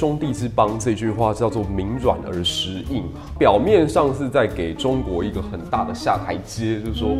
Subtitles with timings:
[0.00, 3.04] 兄弟之邦这句话叫做明软而实硬，
[3.38, 7.10] 表面上是在给中国一个很大的下台阶，就是说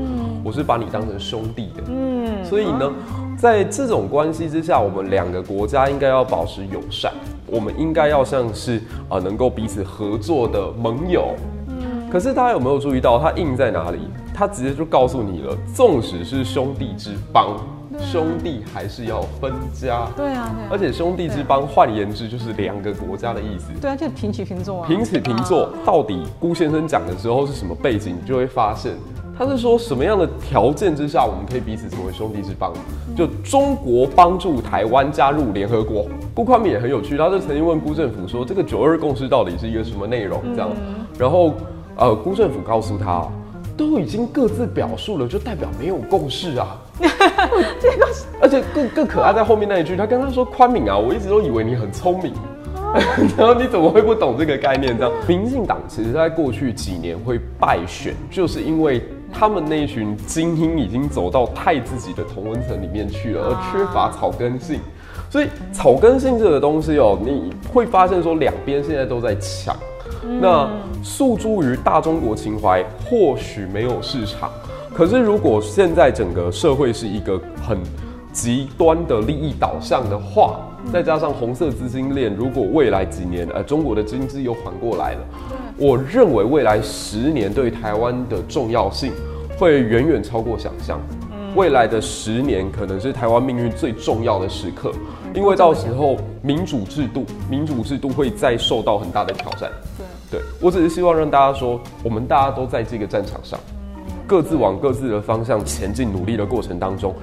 [0.42, 1.84] 我是把你当成兄弟的。
[1.86, 2.92] 嗯，所以呢，
[3.38, 7.12] 在这种关系之下，我们两个国家应该要保持友善，
[7.46, 11.32] 我们应该要像是呃能够彼此合作的盟友。
[11.68, 14.00] 嗯，可是大家有没有注意到，它硬在哪里？
[14.34, 17.56] 它直接就告诉你了，纵使是兄弟之邦。
[18.00, 23.72] 兄弟还是要分家，对啊，而且兄弟之邦，换言之就是两个国家的意思。
[23.80, 24.86] 对啊，就平起平坐啊。
[24.86, 28.16] 平起平坐，到底辜先生讲的时候是什么背景？
[28.20, 28.94] 你就会发现，
[29.38, 32.72] 他是说什么样的条件之下，我们可以彼此成为兄弟之邦？
[33.16, 36.06] 就中国帮助台湾加入联合国。
[36.34, 40.40] 辜宽敏也很有趣，他就曾经问辜政府说，这个九二共识到底是一个什么内容？
[40.54, 40.70] 这样，
[41.18, 41.54] 然后
[41.96, 43.26] 呃，辜政府告诉他。
[43.76, 46.80] 都已经各自表述了，就代表没有共识啊！
[47.80, 48.06] 这个，
[48.40, 52.32] 而且更更可爱在后面那一句，他跟他说：“宽敏啊，我一直都以为你很聪明，
[53.36, 64.80] 然后你怎么会不懂这个概念？”这样，民进党其实在过去几年会败选，就是因为他们那群精英已经走到太自己的同温层里面去了，而缺乏草根性。
[65.28, 69.76] 所以草根性这个东西哦，你会发现说两边现在都在抢。
[70.40, 70.70] 那
[71.02, 74.48] 诉诸于大中国情怀，或许没有市场。
[74.94, 77.76] 可是如果现在整个社会是一个很
[78.32, 80.60] 极端的利益导向的话，
[80.92, 85.20] 再加上红色资金链，如果未来几年，呃，中国的经济又缓过来了，
[85.76, 89.12] 我认为未来十年对台湾的重要性
[89.58, 91.00] 会远远超过想象。
[91.56, 94.92] 未来的十年可能是台湾命运最重要的时刻，
[95.34, 99.70] 因为到时候民主制度，民主制度会再受到很大的挑战。
[100.30, 103.58] 对，我只是希望让大家说，我们大家都在这个战场上，
[104.26, 107.14] 各自往各自的方向前进，努力的过程当中，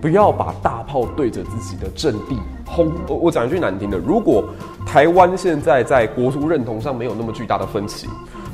[0.00, 2.90] 不要把大炮对着自己的阵地轰。
[3.06, 4.42] 我我讲一句难听的，如果
[4.86, 8.08] 台湾现在在国族认同上没有那么巨大的分歧，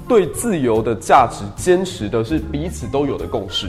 [0.08, 3.68] 对自由的价值坚持的是彼此都有的共识，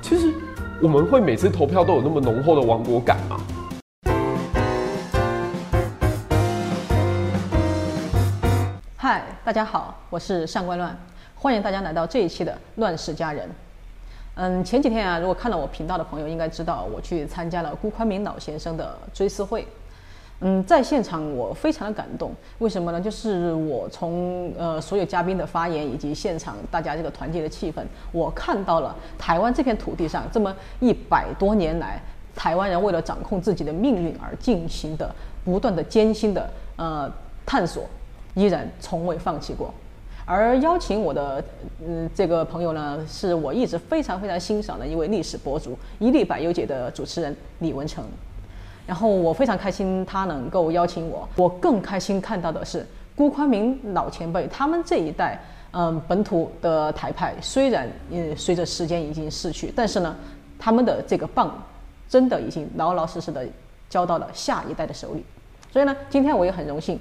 [0.00, 0.32] 其实
[0.80, 3.40] 我们会每次投票都有那么浓厚的亡国感吗？
[8.96, 10.96] 嗨，大家好，我是上官乱，
[11.42, 13.48] 欢迎大家来到这一期的《乱世佳人》。
[14.36, 19.66] 嗯，前几天啊，如果看了我频道的朋友应该知道，我去参加了辜宽明老先生的追思会。
[20.38, 23.00] 嗯，在现场我非常的感动，为什么呢？
[23.00, 27.82] 就是我从呃所有嘉宾的发言以及现场大家这个团结的气氛，
[28.12, 32.00] 我看到了台湾这片土地上这么一百多年来，
[32.36, 35.12] 台湾人为了掌控自己的命运而进行的
[35.44, 37.12] 不断的艰辛的呃
[37.44, 37.84] 探索。
[38.34, 39.74] 依然从未放弃过，
[40.32, 41.44] 而邀请我的
[41.86, 48.02] 嗯这个朋友呢，是我一直非常非常欣赏的一位历史博主，一粒百优姐的主持人李文成。
[48.86, 55.38] 然后我非常开心他能够邀请我，我更开心看到的是辜宽明老前辈他们这一代
[55.72, 60.16] 嗯本土的台派，虽然嗯随着时间已经逝去，但是呢
[60.58, 61.62] 他们的这个棒
[62.08, 63.46] 真的已经老老实实的
[63.90, 65.22] 交到了下一代的手里。
[65.70, 66.98] 所以呢，今天我也很荣幸。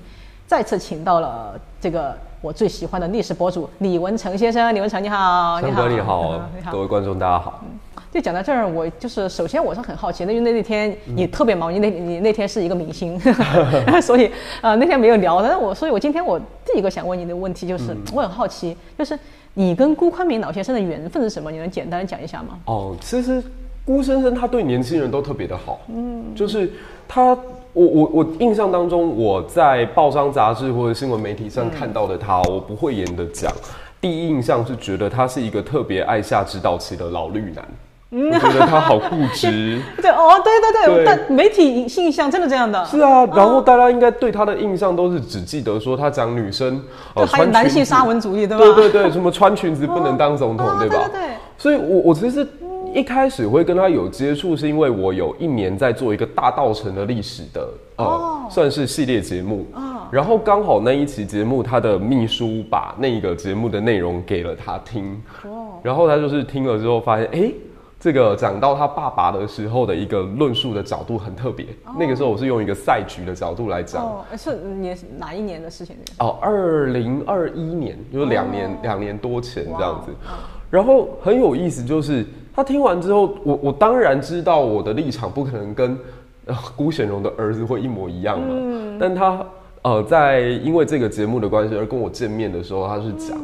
[0.48, 6.42] 再次请到了这个我最喜欢的历史博主李文成先生，李文成你好，你好，你好，
[6.72, 7.64] 各位观众大家好。
[8.12, 13.20] 就讲到这儿，我就是首先我是很好奇，因为那那天你特别忙，你那你那天是一个明星，
[14.02, 14.32] 所以
[14.62, 15.40] 呃那天没有聊。
[15.44, 19.18] 但是我所以，我今天我第一个想问你的问题就是，我很好奇，就是
[19.54, 21.52] 你跟辜宽明老先生的缘分是什么？
[21.52, 22.58] 你能简单讲一下吗？
[22.66, 23.42] 哦，其实
[23.86, 26.74] 辜先生他对年轻人都特别的好，嗯，就是
[27.08, 27.38] 他。
[27.74, 33.52] 我我我印象当中，我在报章杂志或者新闻媒体上看到的他，我不会演的讲。
[34.02, 37.64] 第一印象是觉得他是一个特别爱下指导棋的老绿男，
[38.10, 39.82] 我觉得他好固 执。
[40.02, 42.84] 对哦，对对对，但媒体印象真的这样的。
[42.86, 46.82] 是啊，然后大家应该对他的印象都是只记得说他讲女生，
[47.14, 48.64] 哦，还有男性沙文主义，对吧？
[48.76, 51.08] 对对对，什么穿裙子不能当总统， 对吧？
[51.14, 51.30] 对对。
[51.58, 52.46] 所以我我其实。
[52.94, 59.66] 一开始会跟他有接触，是因为我有一年在做一个大道城的历史的，呃，算是系列节目。
[60.12, 65.22] 然后刚好那一期节目，他的秘书把那个节目的内容给了他听。
[65.44, 65.80] 哦。
[65.82, 67.52] 然后他就是听了之后发现，哎，
[67.98, 71.66] 这个讲到他爸爸的时候的一个论述的角度很特别。
[71.98, 74.04] 那个时候我是用一个赛局的角度来讲。
[74.04, 75.96] 哦，是年哪一年的事情？
[76.20, 80.12] 哦，二零二一年，就是两年两年多前这样子。
[80.70, 82.26] 然后很有意思，就是。
[82.56, 85.98] 他听完之后，我我当然知道我的立场不可能跟
[86.76, 88.48] 辜显荣的儿子会一模一样嘛。
[88.50, 88.98] 嗯。
[89.00, 89.46] 但他
[89.84, 93.38] 呃，在因为这个节目的关系而跟我见面的时候，他是讲，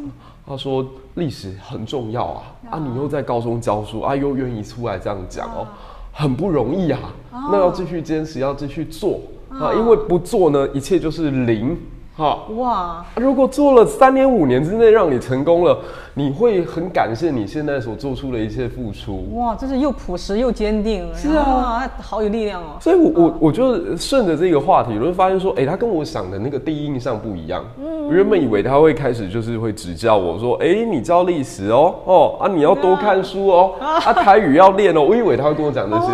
[0.45, 2.79] 他说历史很重要啊啊！
[2.79, 5.65] 你又在高中教书啊，又愿意出来这样讲哦，
[6.11, 6.99] 很不容易啊。
[7.31, 9.19] 那要继续坚持，要继续做。
[9.49, 11.75] 啊，因为不做呢，一切就是零。
[12.17, 15.77] 好哇，如果做了三年五年之内让你成功了，
[16.15, 19.23] 你会很感谢你现在所做出的一切付出。
[19.35, 22.69] 哇，这是又朴实又坚定，是啊，好有力量哦。
[22.81, 27.63] 所以，我我我就顺着这个话题，我就发现说，哎，他跟我想的那个第一印象不一样。
[27.79, 35.03] 嗯，我原本以为他会开始就是会指教我说，哎，你教历史哦，哦啊，你要多看书哦，啊，台语要练哦。
[35.03, 36.07] 我以为他会跟我讲这些，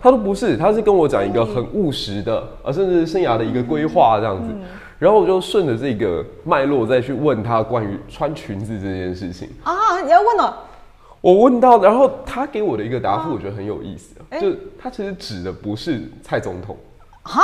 [0.00, 4.54] 他都不是，他是跟我讲一个很务实的，啊，甚至生涯的一个规划这样子。
[4.98, 9.48] 然后我就顺着这个脉络再去问他关于穿裙子这件事情。
[9.62, 10.56] 啊，你要问了？
[11.20, 16.76] 我问到，然后他给我的一个答复，我觉得很有意思，就他其实指的不是蔡总统。
[17.22, 17.42] 啊，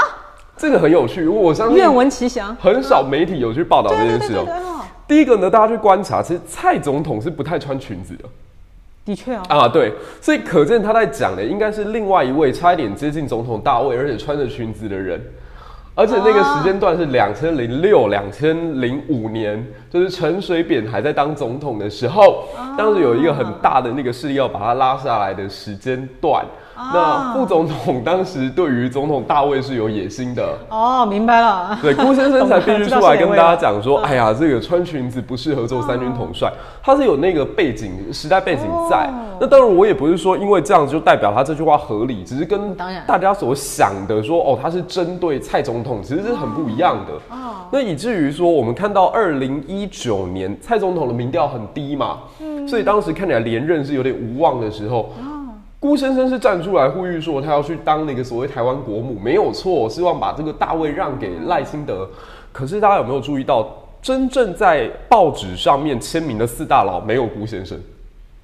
[0.56, 4.80] 这个很有趣，我相信愿闻其详，很少媒体有去报道这件事哦。
[5.06, 8.24] 第一个呢，大家去观察，其实蔡总统是不太穿裙子的，
[9.04, 15.20] 的确啊，啊对，所以可见他在讲的应该是另外一位差一点接近总统大位，而且穿着裙子的人。
[15.96, 26.44] 而且那个时间段是两千零六、两千零五年，就是陈水扁还在当总统的时候，当时有一个很大的那个势力要把他拉下来的时间段。
[26.76, 30.56] 那副总统当时对于总统大卫是有野心的。
[30.68, 31.78] 哦，明白了。
[31.80, 39.08] 对，郭先生才必须出来跟大家讲说，哎呀，这个穿裙子不适合做三军统帅，他是有那个背景、时代背景在。
[39.40, 42.74] 那当然，我也不是说因为这样就代表他这句话合理，只是跟
[43.06, 47.36] 大家所想的说，哦，他是针对蔡总统，其实是很不一样的。
[47.36, 47.54] 哦。
[47.70, 55.10] 那以至于说，我们看到二零一九年蔡总统的民调很低嘛，嗯，所以当时看起来连任是有点无望的时候。
[55.84, 62.08] 辜先生是站出来呼吁说，他要去当那个所谓台湾国母，没有错，希望把这个大位让给赖清德。
[62.52, 63.68] 可是大家有没有注意到，
[64.00, 67.78] 真正在报纸上面签名的四大佬没有辜先生？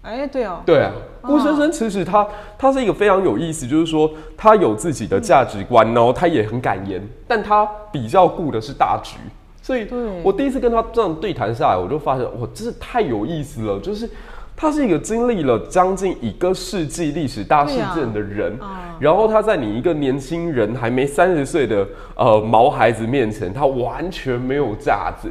[0.02, 0.92] 哎，对哦，对啊，
[1.22, 2.28] 辜先生其实他
[2.58, 9.16] 他是一个非常有意思，就是说他有自己的价值观哦，他也很敢言，但他比较顾的是大局。
[9.62, 9.88] 所以，
[10.22, 14.06] 我第一次跟他这样对谈下来，我就发现，哇，真是太有意思了，就是。
[14.60, 18.54] 他是一个经历了将近一个世纪历史大事件的人，
[18.98, 25.30] 然后他在你一个年轻人还没三十岁的呃毛孩子面前，他完全没有架子。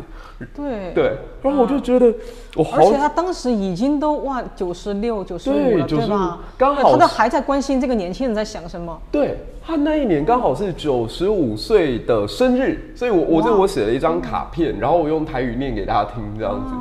[0.55, 2.11] 对对，然后我就觉得
[2.55, 6.39] 我好，而且他当时已经都哇九十六九十五了，对吧？
[6.57, 8.99] 刚好他都还在关心这个年轻人在想什么。
[9.11, 16.73] 对他那一年刚好是九十五岁的生日，所以我我这我写了一张卡片，然后我用台语念给大家听这样子，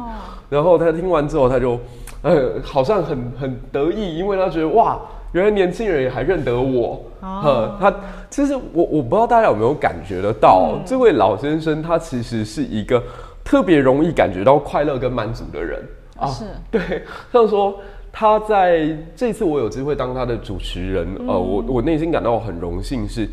[0.48, 1.78] 然后他听完之后他就。
[2.22, 5.00] 呃，好像很很得意，因为他觉得哇，
[5.32, 7.00] 原来年轻人也还认得我。
[7.20, 7.94] 呃，他
[8.28, 13.02] 其实我我不知道大家有没有感觉得到，这位老先生他其实是一个
[13.44, 15.82] 特别容易感觉到快乐跟满足的人
[16.16, 16.26] 啊。
[16.26, 17.74] 是，对，像说
[18.12, 23.28] 他在这次我有机会当他的主持人，呃，我我内心感到很荣幸，是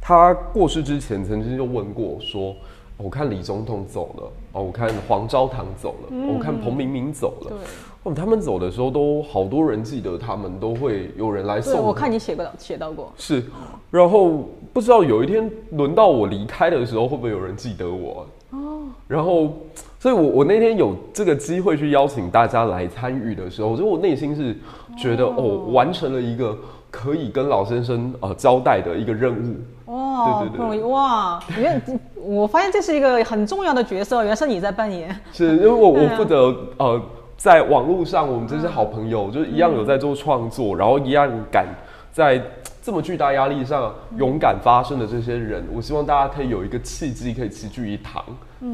[0.00, 2.54] 他过世之前曾经就问过说。
[3.02, 7.56] 我看李总统走了哦，我看黄昭堂走了，我看彭明明走了。
[8.02, 11.80] 对，哦，他们走的时候都好多人记得他们，都会有人来送。
[11.82, 13.12] 我看你写过写到过。
[13.16, 13.44] 是，
[13.90, 18.26] 然后不知道有一天轮到我离开的时候，会不会有人记得我？
[18.50, 18.82] 哦。
[19.06, 19.52] 然后，
[19.98, 24.56] 所以我我那天有这个机会去邀请大家来参与的时候，就我内心是
[24.96, 26.56] 觉得哦，完成了一个
[26.90, 29.92] 可以跟老先生呃交代的一个任务。
[29.92, 31.40] 哇，不容易哇！
[31.58, 31.82] 原
[32.14, 35.14] 我发现这是一个很重要的角色，原来是你在扮演。
[35.32, 37.00] 是因为我我负责呃，
[37.40, 41.66] 在网络上我们这些好朋友，就是一样有在做创作，然后一样敢
[42.12, 42.38] 在
[42.82, 48.22] 这么巨大压力上勇敢发声的这些人，我希望大家可以有一个契机，可以齐聚一堂。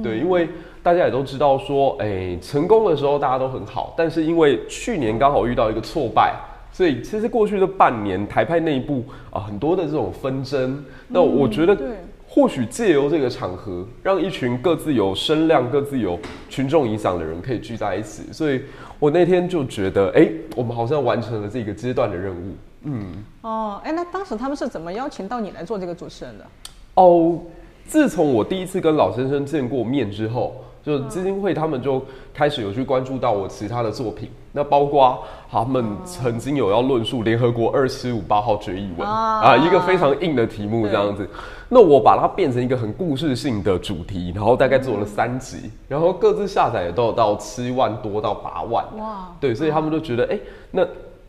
[0.03, 0.49] 对，因为
[0.83, 6.35] 大家也都知道说，哎，成功的时候大家都很好，但是因为去年刚好遇到一个挫败。
[6.73, 11.75] 所以其实过去的半年，台派内部啊很多的这种纷争，那我觉得
[12.37, 18.31] 或许借由这个场合，让一群各自有声量、各自有群众影响的人可以聚在一起。
[18.31, 18.61] 所以
[18.99, 22.55] 我那天就觉得，哎，我们好像完成了这个阶段的任务。
[22.83, 23.07] 嗯，
[23.41, 26.45] 哦，哎，那当时他们是怎么邀请到你来做这个主持人的？
[26.97, 27.41] 哦，
[27.87, 30.63] 自从我第一次跟老先生见过面之后。
[30.87, 32.01] 就基金会，他们就
[32.33, 35.19] 开始有去关注到我其他的作品，那包括
[35.51, 41.29] 他们曾经有要论述联合国二七五八号决议文啊，一个非常硬的题目这样子。
[41.69, 48.85] 那我把它变成一个很故事性的主题，然后大概做了三集，然后各自下载也都有到七万多到八万。
[48.97, 50.39] 哇，对，所以他们就觉得，哎，
[50.71, 50.87] 那。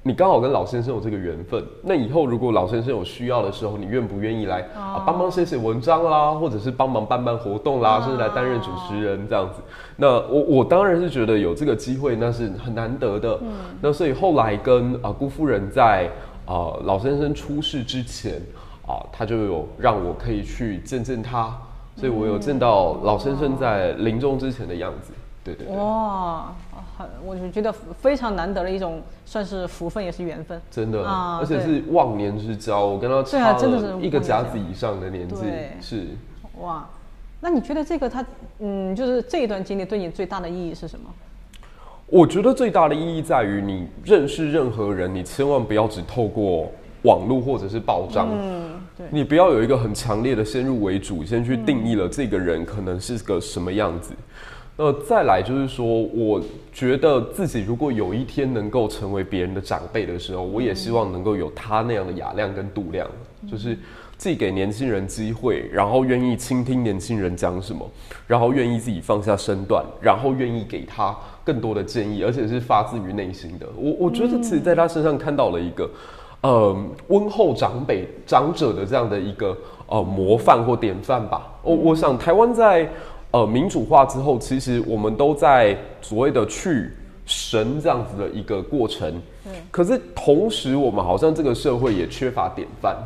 [0.07, 9.61] 你刚好跟老先生有这个缘分，那以后如果老先生有需要的时候，你愿不愿意来啊帮忙写写文章啦，或者是帮忙办办活动啦，甚至来担任主持人这样子？
[9.97, 13.37] 那我我当然是觉得有这个机会那是很难得的。
[13.41, 13.49] 嗯，
[13.81, 16.09] 那所以后来跟啊辜夫人在
[16.45, 18.41] 啊老先生出事之前。
[18.87, 21.53] 啊，他就有让我可以去见见他，
[21.97, 25.11] 所以我有见到老先生在临终之前的样子。
[25.47, 26.53] 对对对，哇，
[26.97, 30.61] 很，我就觉得非常难得的一种，算是福分也是缘分。
[30.69, 36.07] 真的，啊而且是忘年之交，我跟他对啊差真的是了一个甲子以上的年纪对，是。
[36.59, 36.85] 哇，
[37.39, 38.25] 那你觉得这个他，
[38.59, 41.09] 嗯，就是这一段经历对你最大的意义是什么？
[42.07, 46.71] 我觉得最大的意义在于，你认识任何人，你千万不要只透过
[47.03, 54.13] 网络或者是报章，嗯，对，你不要有一个很强烈的先入为主，先去定义了这个人可能是个什么样子。
[54.79, 56.39] 那再来就是说，我
[56.71, 63.07] 觉得自己如果有一天能够成为别人的长辈的时候，我也希望能够有他那样的雅量跟度量，
[63.49, 63.75] 就是
[64.19, 67.89] 既给年轻人机会，然后愿意倾听年轻人讲什么，
[68.27, 73.65] 然后愿意自己放下身段，然后愿意给他更多的建议，而且是发自于内心的。
[73.75, 75.89] 我我觉得自己在他身上看到了一个。
[76.41, 79.57] 呃，温厚长辈长者的这样的一个
[79.87, 81.51] 呃模范或典范吧。
[81.63, 82.87] 我我想台湾在
[83.37, 86.89] 呃民主化之后，其实我们都在所谓的去
[87.25, 89.09] 神这样子的一个过程。
[89.45, 92.97] 嗯可是同时，我们好像这个社会也缺乏典范。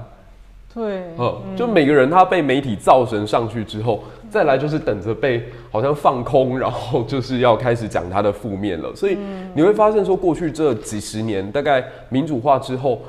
[0.74, 8.96] 对，呃，就每个人他被媒体造神上去之后，再来就是等着被好像放空，然后就是要开始讲他的负面了。
[8.96, 9.18] 所以
[9.54, 13.02] 你会发现说，过去这几十年，大概民主化之后，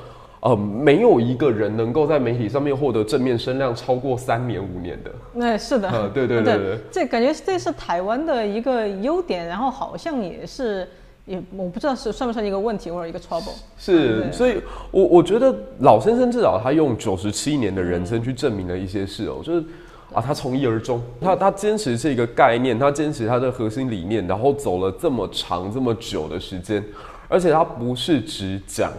[0.43, 5.09] 呃，没有一个人能够在媒体上面获得正面声量超过三年五年的。
[5.31, 10.85] 那是的，呃对对对 对这感觉这是台湾的一个优点，然后好像也是，
[11.25, 13.55] 也我不知道是算不算一个问题或者一个 trouble。
[13.77, 19.63] 是，对所以我我觉得老先生至少他用九十七年的人生去证明了一些事哦、就是
[20.13, 26.83] 啊，他从一而终，他他坚持这个概念，他坚持他的核心理念，然后走了这么长这么久的时间，
[27.29, 28.91] 而且他不是只讲。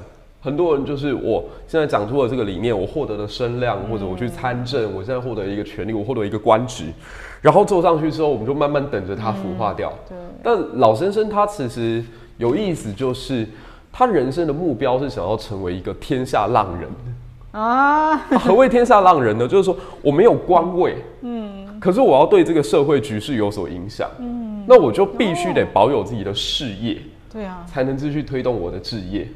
[0.45, 6.85] 很多人就是我现在讲出了这个理念，我获得了声量，或者我去参政，我现在获得一个权利，我获得一个官职，
[7.41, 9.91] 然后坐上去之后，我们就慢慢等着它腐化掉。
[10.07, 12.05] 对但老先生他其实
[12.37, 13.49] 有意思，就是
[13.91, 16.91] 他人生的目标是想要成为一个天下浪人。
[17.53, 19.49] 啊， 何谓天下浪人呢？
[19.49, 26.99] 就是说我没有官位，嗯，可是我要对这个社会局势有所影响，嗯，那我就必须得保有自己的事业，
[27.33, 29.27] 对啊，才能继续推动我的置业。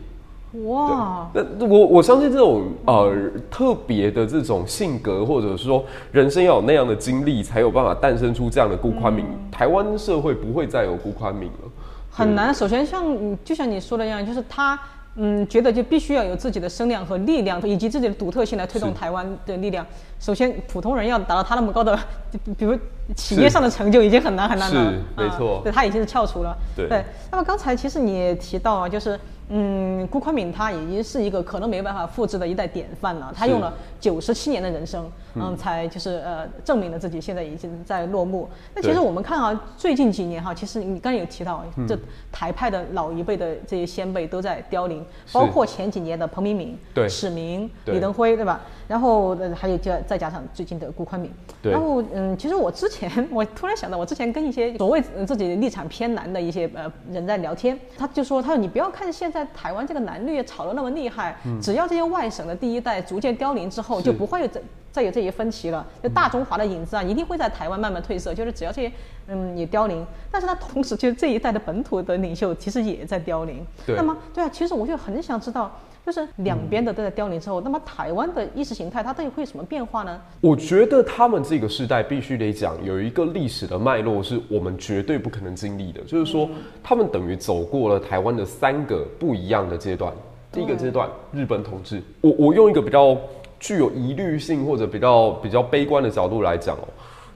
[0.64, 3.14] 哇，那我我相信这种呃
[3.50, 9.26] 特别的这种性格，或者说人生要有那样的经历，才有办法诞生出这样的顾宽敏。
[9.50, 11.70] 台湾社会不会再有顾宽敏了。
[12.10, 12.52] 很难。
[12.54, 13.04] 首先像
[13.44, 14.78] 就像你说的一样，就是他。
[15.20, 19.84] 嗯，觉得就必须要有自己的声量和力量，以及自己的独特性来推动台湾的力量。
[20.20, 21.96] 首先，普通人要达到他那么高的，
[22.30, 22.78] 就比比如
[23.14, 24.92] 企业上的成就，已经很难很难了。
[24.92, 25.56] 是没错。
[25.56, 26.56] 啊对他已经是翘楚了。
[26.76, 27.04] 对。
[27.30, 29.18] 那么刚才其实你也提到啊，就是
[29.50, 33.32] 嗯，辜宽敏他已经是一个可能没办法复制的一代典范了。
[33.34, 38.48] 他用了九十七年的人生，嗯，才就是呃证明了自己现在已经在落幕。
[38.74, 41.98] 那其实我们看啊，最近几年哈，其实你刚才有提到，这
[42.30, 47.08] 台派的老一辈的这些先辈都在凋零，包括前几年的彭明敏、对。
[47.08, 48.60] 史明、李登辉，对吧？
[48.86, 51.30] 然后呃还有再再加上最近的辜宽敏。
[51.62, 64.60] 对然后嗯，其实我之前 我突然想到，我之前跟一些所谓呃自己立场偏蓝的一些呃人在聊天，他就说，他说你不要看现在台湾这个蓝绿吵得那么厉害，只要这些外省的第一代逐渐凋零之后，就不会有再
[64.90, 65.86] 再有这些分歧了。
[66.02, 68.32] 就大中华的影子啊，一定会在台湾慢慢褪色。
[68.34, 68.90] 就是只要这些
[69.26, 73.64] 嗯也凋零，但是它同时就是这一代的本土的领袖其实也在凋零。
[73.86, 75.70] 对那么对啊，其实我就很想知道。
[76.08, 80.18] 就是两边的都在凋零之后，那么台湾的意识形态它到底会有什么变化呢？
[80.40, 86.00] 我觉得他们这个时代必须得讲有一个历史的脉络，是我们绝对不可能经历的。
[86.04, 86.48] 就是说，
[86.82, 90.10] 他们等于走过了台湾的三个不一样的阶段。
[90.50, 92.02] 第一个阶段，日本统治。
[92.22, 93.14] 我我用一个比较
[93.60, 96.88] 具有疑虑性或者比较比较悲观的角度来讲哦，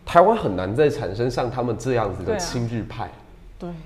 [0.07, 3.11] 台湾很难再产生像他们这样子的亲日派。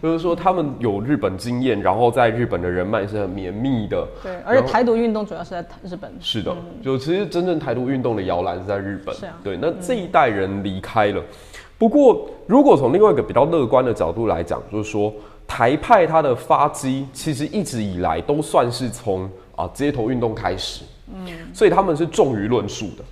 [0.00, 4.06] 对就是说，他们有日本经验，然后在日本的人脉是很绵密的。
[4.23, 6.12] 对，而且台独运动主要是在日本。
[6.21, 9.14] 是的，就其实真正台独运动的摇篮是在日本。
[9.14, 11.23] 是啊对，那这一代人离开了。
[11.78, 15.12] 不过，如果从另外一个比较乐观的角度来讲，就是说
[15.47, 23.04] 台派它的发迹其实一直以来都算是从啊街头运动开始，嗯，所以他们是重于论述的。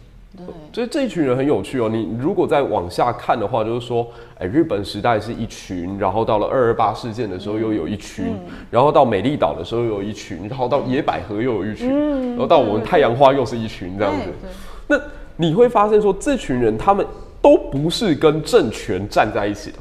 [0.47, 1.89] 对，所以这一群人很有趣哦。
[1.89, 4.07] 你如果再往下看的话，就是说，
[4.39, 8.35] 哎，日本时代是一群，然后到了二二八事件的时候又有一群，
[8.71, 11.89] 然后到美丽岛的时候又有一群，然后到野百合又有一群，
[12.31, 14.29] 然后到我们太阳花又是一群这样子。
[14.87, 15.01] 那
[15.37, 17.07] 你会发现说，这群人他们
[17.41, 19.79] 都不是跟政权站在一起的，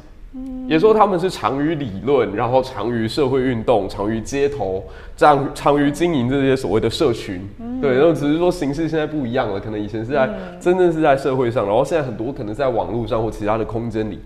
[0.66, 4.82] 也说他们是长于理论，然后长于社会运动，长于街头，
[5.16, 7.40] 长长于经营这些所谓的社群。
[7.80, 14.18] 对，然后只是说形式现在不一样了，可能以前是在真正是在社会上，然后现在很多可能在网络上或其他的空间里。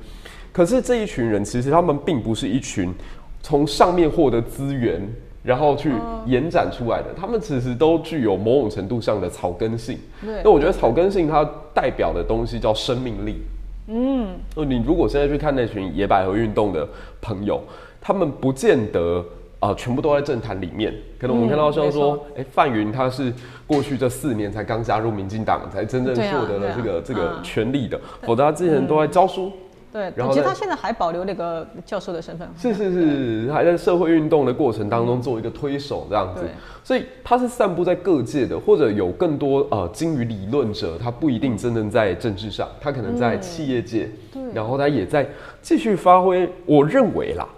[0.50, 2.92] 可是这一群人其实他们并不是一群
[3.42, 5.06] 从上面获得资源，
[5.42, 5.92] 然后去
[6.24, 9.98] 延展出来的，他们其实都具有某种程度上的草根性。
[10.22, 13.42] 那我觉得草根性它代表的东西叫生命力。
[13.88, 16.86] 嗯，哦，你如果现在去看那群野百合运动的
[17.20, 17.60] 朋友，
[18.00, 19.24] 他们不见得
[19.58, 20.94] 啊、呃全部都在政坛里面。
[21.18, 23.32] 可能我们看到像没说错，哎、范云他是
[23.66, 27.42] 过去这四年才刚加入民进党，才真正获得了这个、这个嗯。
[27.42, 29.50] 权利的，否则他之前都在教书。
[29.98, 32.48] 对，然后其实他现在还保留那个教授的身份。
[32.56, 36.42] 是是是，还在社会运动的过程当中做一个推手这样子，
[36.84, 45.26] 所以他是散布在各界的，或者有更多呃精于理论者，他不一定真正在政治上，他可能在企业界，对然后他也在
[45.60, 46.48] 继续发挥。
[46.64, 47.48] 我认为啦，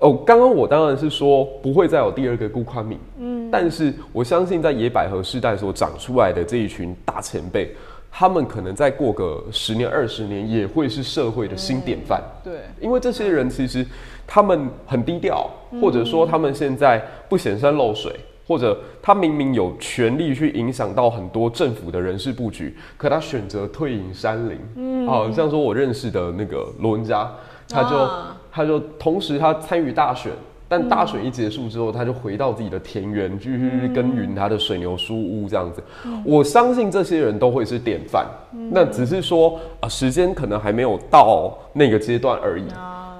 [0.00, 7.72] 哦，刚刚我当然是说不会再有第二个顾宽敏，嗯，但是我相信在野百合世代所长出来的这一群大前辈。
[8.16, 12.22] 他们可能再过个十年、二十年，也会是社会的新典范。
[12.44, 13.84] 对，因为这些人其实
[14.24, 15.50] 他们很低调，
[15.82, 18.14] 或者说他们现在不显山露水，
[18.46, 24.60] 或者他明明有权利去影响到很多政府的人事布局，可他选择退隐山林。
[24.76, 27.28] 嗯，好像说我认识的那个罗文佳，
[27.68, 30.30] 他就、啊他就同时他参与大选。
[30.74, 35.80] 但大水一结束之后，他就回到自己的田园，继续去耕耘他的水牛书屋这样子。
[36.24, 38.26] 我相信这些人都会是典范，
[38.72, 42.64] 那只是说啊、时间可能还没有到那个阶段而已。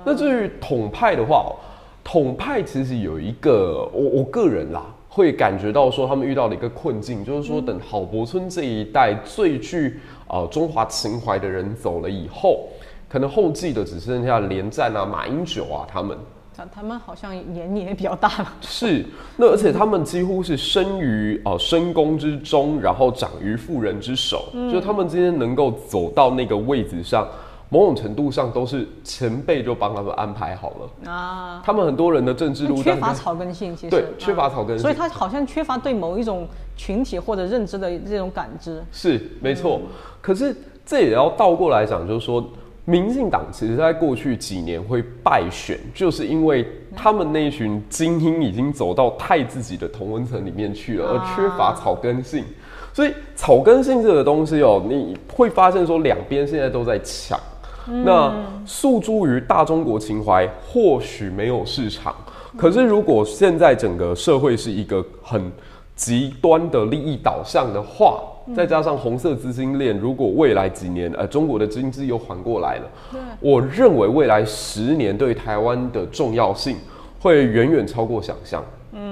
[0.05, 1.55] 那至于统派的话，
[2.03, 12.67] 统派其实有一个，我我个人啦，会感觉到说他们遇到了一个困境，就是说等郝柏村这一代最具呃中华情怀的人走了以后，
[13.09, 16.19] 可能后继的只剩下连战啊、马英九啊他们。
[16.57, 18.53] 他他们好像年龄也比较大了。
[18.63, 19.05] 是，
[19.37, 27.27] 那而且他们几乎是生于呃深宫之中，然后长于妇人之手，就他们今天能够走到那个位置上，
[27.69, 31.11] 某种程度上都是前辈就帮他们安排好了。
[31.11, 33.91] 啊，他们很多人的政治路缺乏草根性，其实。
[33.91, 34.79] 对缺乏草根性。
[34.79, 38.83] 所以他好像缺乏对某一种群体或者认知的这种感知。
[38.93, 39.81] 是没错，
[40.21, 40.55] 可是
[40.87, 42.45] 这也要倒过来讲，就是说，
[42.85, 52.45] 民进党其实在过去几年会败选，就是因为他们那群精英已经走到太自己的同温层里面去了，而缺乏草根性。
[52.93, 57.41] 所以草根性这个东西哦，你会发现说两边现在都在抢。
[57.87, 58.33] 那
[58.65, 62.15] 诉诸于大中国情怀，或许没有市场。
[62.57, 65.51] 可是如果现在整个社会是一个很
[65.97, 68.23] 极端的利益导向的话，
[68.55, 72.91] 再加上红色资金链，如果未来几年，呃，中国的经济又缓过来了，
[73.41, 76.77] 我认为未来十年对台湾的重要性
[77.21, 78.63] 会远远超过想象。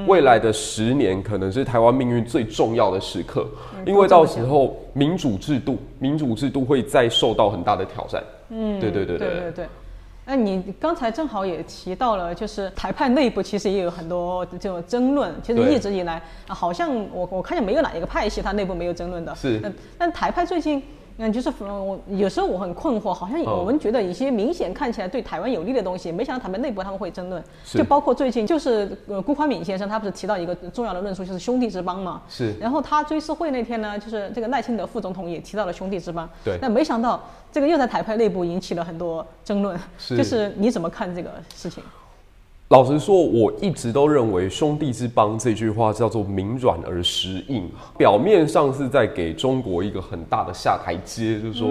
[0.07, 3.47] 未来的十年可能是台湾命运最重要的时刻，
[3.85, 8.23] 因为到时候民主制度，民主制度会再受到很大的挑战。
[8.51, 9.19] 嗯，对对对。
[9.19, 9.67] 对对对
[10.25, 10.35] 对。
[10.35, 15.35] 那你刚才正好也提到了，就是台派内部其实也有很多这种争论。
[15.43, 19.35] 其实一直以来，啊好像我我看见没有哪一个派系它内部没有争论的。
[19.35, 20.83] 是但但台派最近，
[21.19, 27.43] 嗯，就是呃我有时候我很困惑，好像哦我们觉得一些明显看起来对台湾有利的东西，没想到台湾内部他们会争论。
[27.65, 32.23] 是就包括最近，就是呃辜宽敏先生他不是提到一个重要的论述，就是兄弟之邦嘛。
[32.29, 36.29] 是然后他追思会那天呢，就是这个赖清德副总统也提到了兄弟之邦。
[36.45, 39.79] 对但没想到这个又在台派内部引起了很多争论。
[39.99, 41.83] 是就是你怎么看这个事情？
[42.69, 51.69] 老实说，我一直都认为“兄弟之邦”这句话叫做明软而实硬，表面上是在给中国一个很大的下台阶，就是说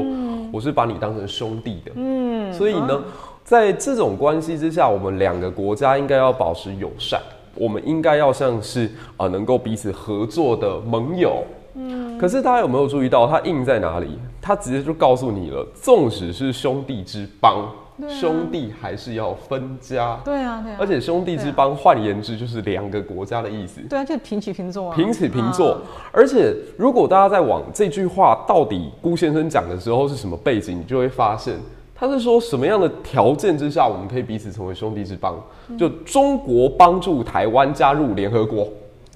[0.52, 1.92] 我是把你当成兄弟的。
[1.96, 3.04] 嗯，所以呢，
[3.44, 7.20] 在这种关系之下，我们两个国家应该要保持友善，
[7.56, 11.44] 我们应该要像是呃能够彼此合作的盟友。
[11.76, 14.20] 嗯，可是大家有没有注意到，它硬在哪里？
[14.42, 17.70] 它直接就告诉你了，纵使是兄弟之邦，
[18.10, 20.20] 兄弟还是要分家。
[20.26, 20.78] 对啊，对啊。
[20.80, 24.96] 而且兄弟之邦，换言之就是两个国家的意思，对啊，就平起平坐啊。
[24.96, 25.82] 平起平坐啊。
[26.12, 31.56] 而且如果大家在往这句话到底辜先生讲的时候是什么背景，你就会发现
[31.96, 38.68] 他是说什么样的条件之下我们可以彼此成为兄弟之邦，嗯就中国帮助台湾加入联合国。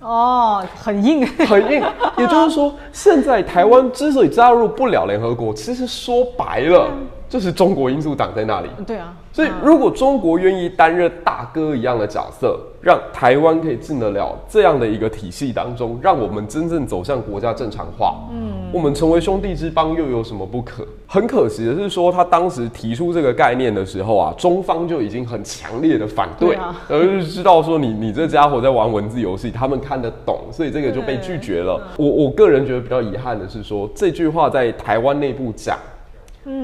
[0.06, 1.26] 哦，很硬。
[1.48, 1.84] 很硬，
[2.18, 6.88] 也就是说，现在台湾之所以加入不了联合国，其实说白了，
[7.36, 8.70] 就是中国因素挡在那里。
[8.88, 20.88] 对啊，所以，如果中国愿意担任大哥一样的角色，让台湾可以进得了这样的一个体系当中，让我们真正走向国家正常化，嗯，我们成为兄弟之邦又有什么不可？
[21.06, 31.78] 很可惜的是，说他当时提出这个概念的时候啊，中方就已经很强烈的反对，而是知道说你你这家伙在玩文字游戏，他们看得懂，所以这个就被拒绝了。
[31.98, 35.78] 我我个人觉得比较遗憾的是说这句话在台湾内部讲。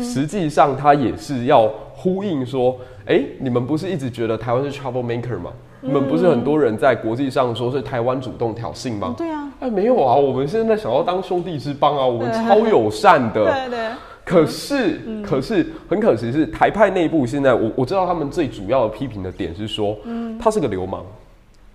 [0.02, 5.52] 实际上，他也是要呼应说，哎，你们不是一直觉得台湾是 trouble maker 吗？
[5.82, 9.16] 你们不是很多人在国际上说是台湾主动挑衅吗？
[9.18, 13.46] 对啊，哎，没有啊，我们现在想要当兄弟之邦啊，我们超友善的。
[13.52, 13.90] 对对。
[14.24, 21.04] 可是，可是很可惜是台派内部现在，我我知道他们最主要的批评的点是说，嗯，他是个流氓。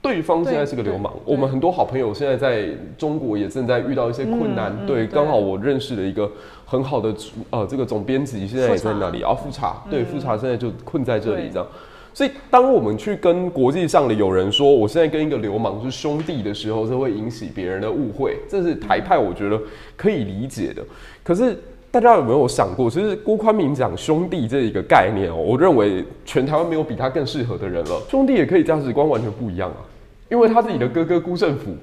[0.06, 4.72] 对方现在是个流氓，我们很多好朋友现在在中国也正在遇到一些困难。
[4.86, 6.30] 对，刚好我认识了一个
[6.64, 7.12] 很好的
[7.50, 9.34] 呃，这个总编辑现在也在那里啊。
[9.34, 11.66] 复查，对，复查现在就困在这里这样。
[12.14, 18.38] 所以，当我们去跟国际上的有人说我现在跟一个流氓是兄弟的时候，这会引起别人的误会。
[18.48, 19.60] 这是台派，我觉得
[19.96, 20.82] 可以理解的。
[21.24, 21.58] 可是，
[21.90, 28.00] 大家有没有想过，其实郭宽明讲兄弟这一个概念哦，我认为全台湾没有比他更适合的人了。
[28.08, 29.76] 兄弟也可以价值观完全不一样啊。
[30.28, 31.76] 因为他是你的哥哥辜政甫，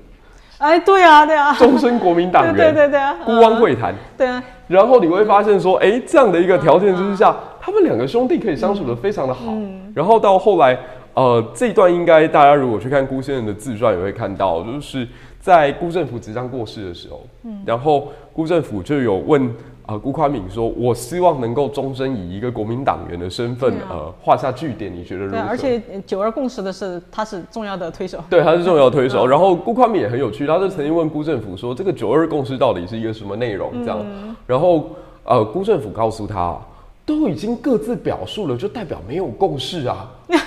[0.57, 9.53] 哎，对啊，对啊，终身国民党员，对对对啊，孤汪会谈，对啊，然后你会发现说，哎，这样的一个条件之下，他们两个兄弟可以相处的非常的好。
[9.93, 10.77] 然后到后来，
[11.13, 15.07] 呃，这一段应该大家如果去看辜先生的自传，也会看到，就是
[15.39, 19.53] 在辜政府即将过世的时候，嗯，然后辜政府就有问。
[19.85, 24.89] 啊，辜宽敏说：“我希望能够终身以一个国民党员的身份，呃，画下句点。
[24.93, 28.23] 你觉得如何？”而且九二共识的是，他是重要的推手。
[28.29, 29.27] 对，他是重要的推手。
[29.27, 33.99] 然后辜宽敏也很有趣，他就曾经问辜政府说：“这个九二共识到底是一个什么内容？”这样，
[34.47, 34.89] 然后
[35.25, 36.57] 呃，辜政府告诉他
[37.05, 40.09] ：“都已经各自表述了，就代表没有共识啊。
[40.31, 40.37] ”这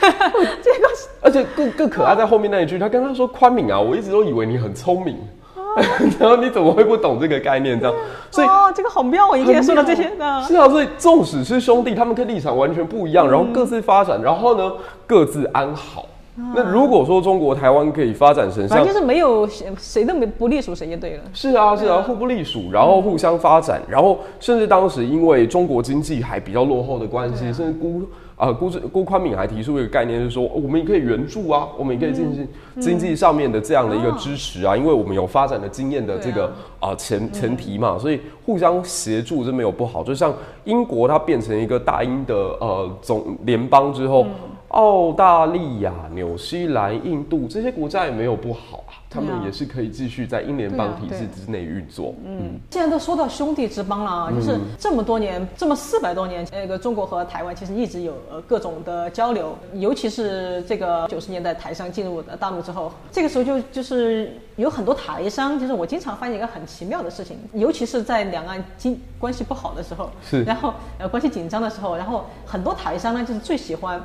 [0.80, 0.88] 个，
[1.20, 5.18] 而且更更可爱在后面那一句，他跟他说：“宽敏啊，我一直都以为你很聪明。”
[6.18, 7.78] 然后你怎么会不懂这个概念？
[7.78, 7.94] 这样，
[8.30, 9.36] 所以哦，这个好妙哦！
[9.36, 14.72] 以前说的这些呢，是啊，所以纵使是兄弟，他们跟立场完全不一样，然后各自发展，然后呢，
[15.06, 16.06] 各自安好。
[16.54, 21.22] 那如果说中国台湾可以发展成，反正就是没有谁都没不隶属谁就对了。
[21.32, 28.02] 是啊，是啊，互不隶属，然后互相发展，然后甚至当时因为中国经济还比较落后的关系，甚至孤。
[28.36, 32.46] 啊，郭郭宽敏还提出一个概念，是说我们也可以援助啊，我们也可以进行
[32.78, 40.04] 经济上面的这样的一个支持啊，因为我们有发展的经验的这个啊前前提嘛，所以互相协助是没有不好。
[40.04, 44.26] 就像英国它变成一个大英的呃总联邦之后，
[44.68, 48.92] 澳大利亚、纽西兰、印度这些国家也没有不好啊。
[49.08, 52.12] 他们也是可以继续在英联邦体制之内运作。
[52.22, 73.98] 嗯，既然都说到兄弟之邦了啊，就是这么多年，这么四百多年，那个中国和台湾其实一直有呃各种的交流，尤其是这个九十年代台商进入大陆之后，这个时候就就是有很多台商，就是我经常发现一个很奇妙的事情，尤其是在两岸经关系不好的时候，是，然后呃关系紧张的时候，然后很多台商呢就是最喜欢。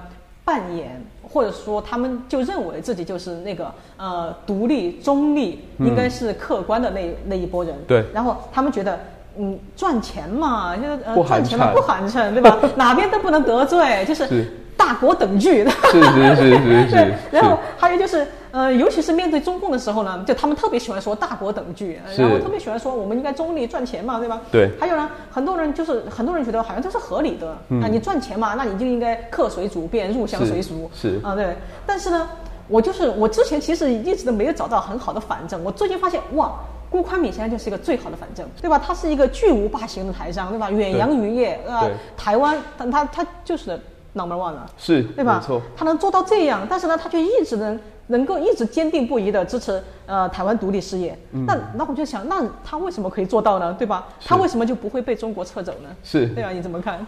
[0.51, 7.73] 扮演，或者说他们就认为自己就是那个呃独立中立，应该是客观的那那一波人。
[7.87, 8.03] 对。
[8.13, 8.99] 然后他们觉得，
[9.37, 12.57] 嗯，赚钱嘛，就是呃赚钱嘛不寒碜，对吧？
[12.75, 14.51] 哪边都不能得罪，就是。
[14.77, 17.13] 大国等距，是是是是 是。
[17.29, 24.41] 然后还有就是，呃，尤其是面对中共的时候呢，就他们特别喜欢说大国等距，然后特别喜欢说我们应该中立赚钱嘛，对吧？
[24.51, 24.69] 对。
[24.79, 27.47] 还有呢，很多人就是很多人觉得好像这是合理的，
[27.81, 31.55] 啊，你赚钱嘛，那你就应该客随主便，入乡随俗，是啊，对。
[31.85, 32.27] 但是呢，
[32.67, 36.51] 我就是我之前其实一直都没有找到很好的反证，我最近发现哇，
[36.89, 38.77] 辜宽敏现在就是一个最好的反证，对吧？
[38.77, 40.69] 他是一个巨无霸型的台商，对吧？
[40.69, 41.87] 远洋渔业，啊，
[42.17, 43.79] 台湾，他他他就是。
[44.13, 45.39] number one 了，是对吧？
[45.39, 47.79] 没错，他能做到这样，但是呢，他却一直能
[48.11, 51.17] 能够一直坚定不移的支持呃台湾独立事业。
[51.31, 53.73] 那那我就想，那他为什么可以做到呢？
[53.79, 54.05] 对吧？
[54.23, 55.89] 他为什么就不会被中国撤走呢？
[56.03, 56.51] 是对吧？
[56.51, 57.05] 你怎么看？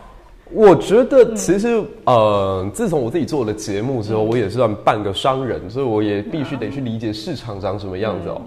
[0.52, 8.42] 我觉得其实呃，自从我自己做了节目之后，我也算半个商人，所以我也必须得去理解市场长什么样子哦。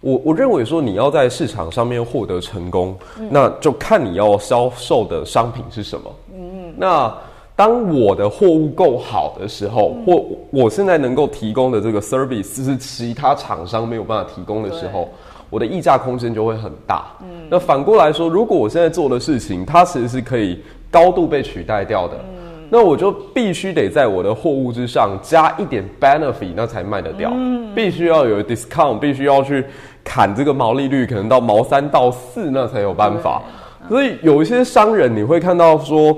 [0.00, 2.96] 我我认为说你要在市场上面获得成功，
[3.30, 6.12] 那就看你要销售的商品是什么。
[6.34, 7.12] 嗯，那。
[7.60, 15.06] 当我的货物够好的时候，或我现在能够提供的这个 service 是其他厂商没有办法提供的时候，
[15.50, 17.04] 我的溢价空间就会很大。
[17.20, 20.58] 嗯，那反过来说，如果我现在做的事情，它其实是可以
[20.90, 27.30] 高度被取代掉的，嗯，那我就必须得在我的货物之上加一点 benefit，那才卖得掉。
[27.34, 29.62] 嗯，必须要有 discount，必须要去
[30.02, 33.42] 砍这个毛利率，可能到毛三到四，那才有办法。
[33.86, 36.16] 所以有一些商人你会看到说。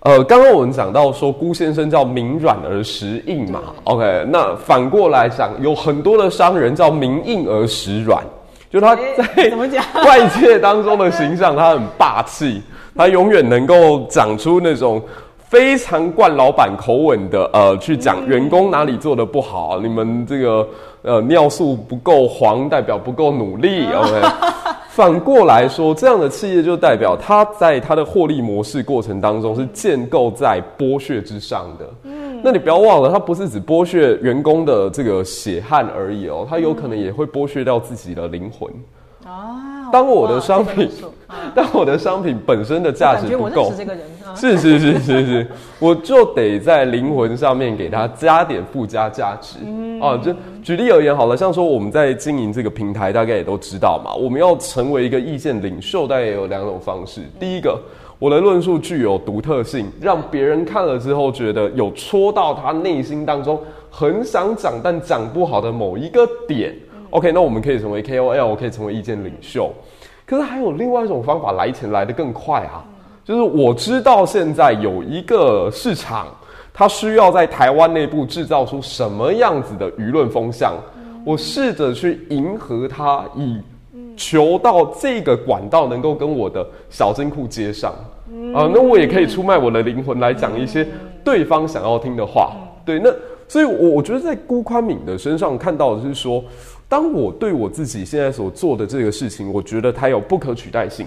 [0.00, 8.22] 呃，刚刚我们讲到说辜先生叫明软而实硬嘛，OK，那反过来讲，有很多的商人叫明硬而实软，
[8.70, 12.62] 就他在 怎么讲 外界当中的形象，他很霸气，
[12.96, 15.02] 他永远能够讲出那种。
[15.50, 20.68] 非常惯老板口吻的，呃，去讲员工哪里做的不好，你们这个
[21.00, 24.20] 呃尿素不够黄，代表不够努力，OK。
[24.98, 31.88] 反过来说，这样的企业就代表它在它的获利模式过程当中是建构在剥削之上的。
[32.02, 38.68] 嗯，那你不要忘了，它不是只剥削员工的这个血汗而已哦，它有可能也会剥削掉自己的灵魂。
[39.24, 40.90] 啊，当我的商品
[41.54, 43.72] 当我的商品本身的价值不够
[44.28, 45.46] 啊，是是是是是，
[45.80, 49.58] 我就得在灵魂上面给它加点附加价值。
[50.00, 57.22] 啊，就举例而言好了，像说我们在经营这个平台，大概也都知道嘛，我们要成为一个意见领袖，大概也有两种方式。
[57.40, 57.80] 第一个，
[58.18, 63.58] 我的论述具有独特性，让别人看了之后觉得有戳到他内心当中
[63.90, 66.74] 很想讲但讲不好的某一个点。
[67.10, 69.72] OK，那我们可以成为 KOL，我可以成为意见领袖。
[70.26, 72.84] 可是还有另外一种方法来钱来得更快啊，
[73.28, 76.28] 就是我知道现在有一个市场，
[76.72, 80.72] 它需要在台湾内部制造出什么样子的舆论风向，
[81.26, 83.60] 我试着去迎合它，以
[84.16, 87.92] 求到这个管道能够跟我的小金库接上。
[88.54, 90.88] 啊，那我也可以出卖我的灵魂来讲一些
[91.22, 92.52] 对方想要听的话。
[92.82, 93.10] 对，那
[93.46, 96.42] 所以我，我觉得在辜宽敏的身上看到的是说，
[96.88, 101.06] 当我对我自己现在所做的这个事情，我觉得它有不可取代性，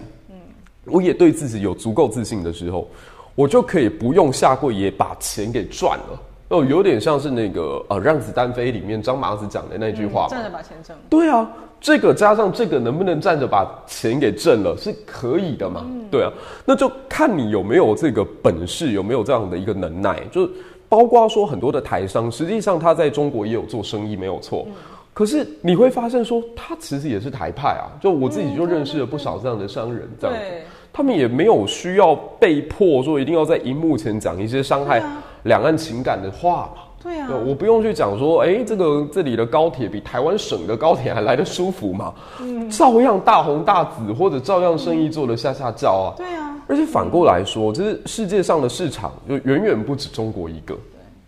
[0.85, 2.87] 我也对自己有足够自信的时候，
[3.35, 6.19] 我就可以不用下跪也把钱给赚了。
[6.49, 10.27] 哦，有点像是那个呃《让子弹飞》里面张麻子讲的那句话嘛。
[10.29, 10.93] 站着把钱挣。
[11.09, 15.85] 对啊，这个加上这个能不能站着把钱给挣了，是可以的嘛？
[16.11, 16.29] 对啊，
[16.65, 20.19] 那就看你有没有这个本事，有没有这样的一个能耐。
[20.29, 20.51] 就是
[20.89, 24.67] 包括说很多的台商，实际上他在中国也有做生意，没有错。
[25.13, 27.87] 可是你会发现说，他其实也是台派啊。
[28.01, 30.43] 就我自己就认识了不少这样的商人，这样子。
[30.91, 35.01] 对，他们也没有需要被迫说一定要在荧幕前讲一些伤害
[35.43, 36.83] 两岸情感的话嘛。
[37.03, 46.13] 对啊对，我不用去讲说，哎、这个这里的高铁比台湾省的高铁还来得舒服嘛，嗯照样大红大紫，或者照样生意做得下下叫啊。
[46.15, 50.77] 对啊，而且反过来说，就是世界上的市场就远远不止中国一个。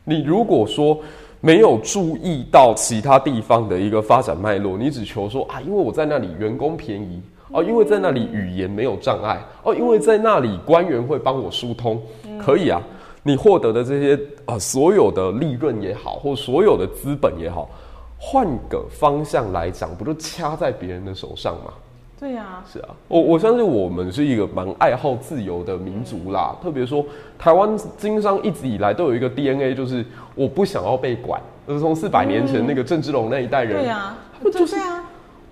[0.04, 0.99] 你如果说
[1.41, 7.19] 没有注意到其他地方的一个发展脉络，你只求说啊，因为我在那里员工便宜
[7.54, 12.02] 哦，因为在那里语言没有障碍哦，因为在那里官员会帮我疏通，
[12.42, 12.82] 可以啊。
[13.26, 17.70] 你获得的这些啊、所有的利润也好，或所有的资本也好，
[18.18, 21.72] 换个方向来讲，不就掐在别人的手上吗？
[22.20, 26.56] 对啊，是啊，我我相信我们是一个蛮爱好自由的民族啦。
[26.62, 27.06] 特别说，
[27.39, 31.42] 台湾经商一直以来都有一个 DNA，就是我不想要被管。
[31.66, 35.04] 就是从四百年前那个郑芝龙那一代人，对啊，他们就是对啊，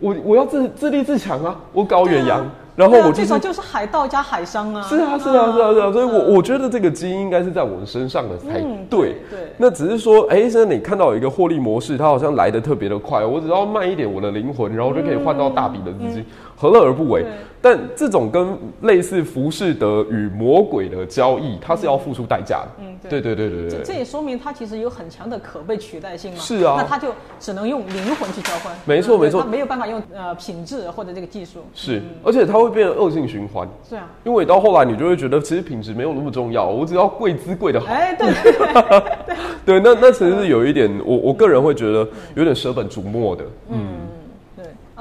[0.02, 2.44] 我我要自自立自强啊，我搞远洋，
[2.76, 4.82] 然后我就是最少就是海盗加海商啊。
[4.82, 8.60] 是啊，是啊，是啊，是啊，所以我我觉得这个基因应该是在我们身上的才。
[8.90, 16.26] 对对那只是说，哎，现在你看到有一个获利模式，它好像来的特别的快，我只要慢一点我的灵魂，然后就可以换到大笔的资金，
[16.62, 17.26] 何乐而不为？
[17.64, 22.70] 但这种跟类似浮士德与魔鬼的交易，它是要付出代价的。
[22.80, 23.80] 嗯对对对对对对。
[23.80, 26.38] 这这也说明它其实有很强的可被取代性嘛。
[26.40, 28.72] 是啊那它就只能用灵魂去交换。
[28.86, 31.60] 没错没错它没有办法用呃品质或者这个技术。
[31.74, 33.68] 是，而且它会变成恶性循环。
[33.88, 34.08] 是啊。
[34.24, 37.88] 因为到后来你就会觉得，其实品质没有那么重要，我只要贵资贵的好。
[37.88, 38.52] 哎，对对
[39.66, 43.44] 对，对，那那其实是有一点，我我个人会觉得有点舍本逐末的。
[43.68, 43.78] 对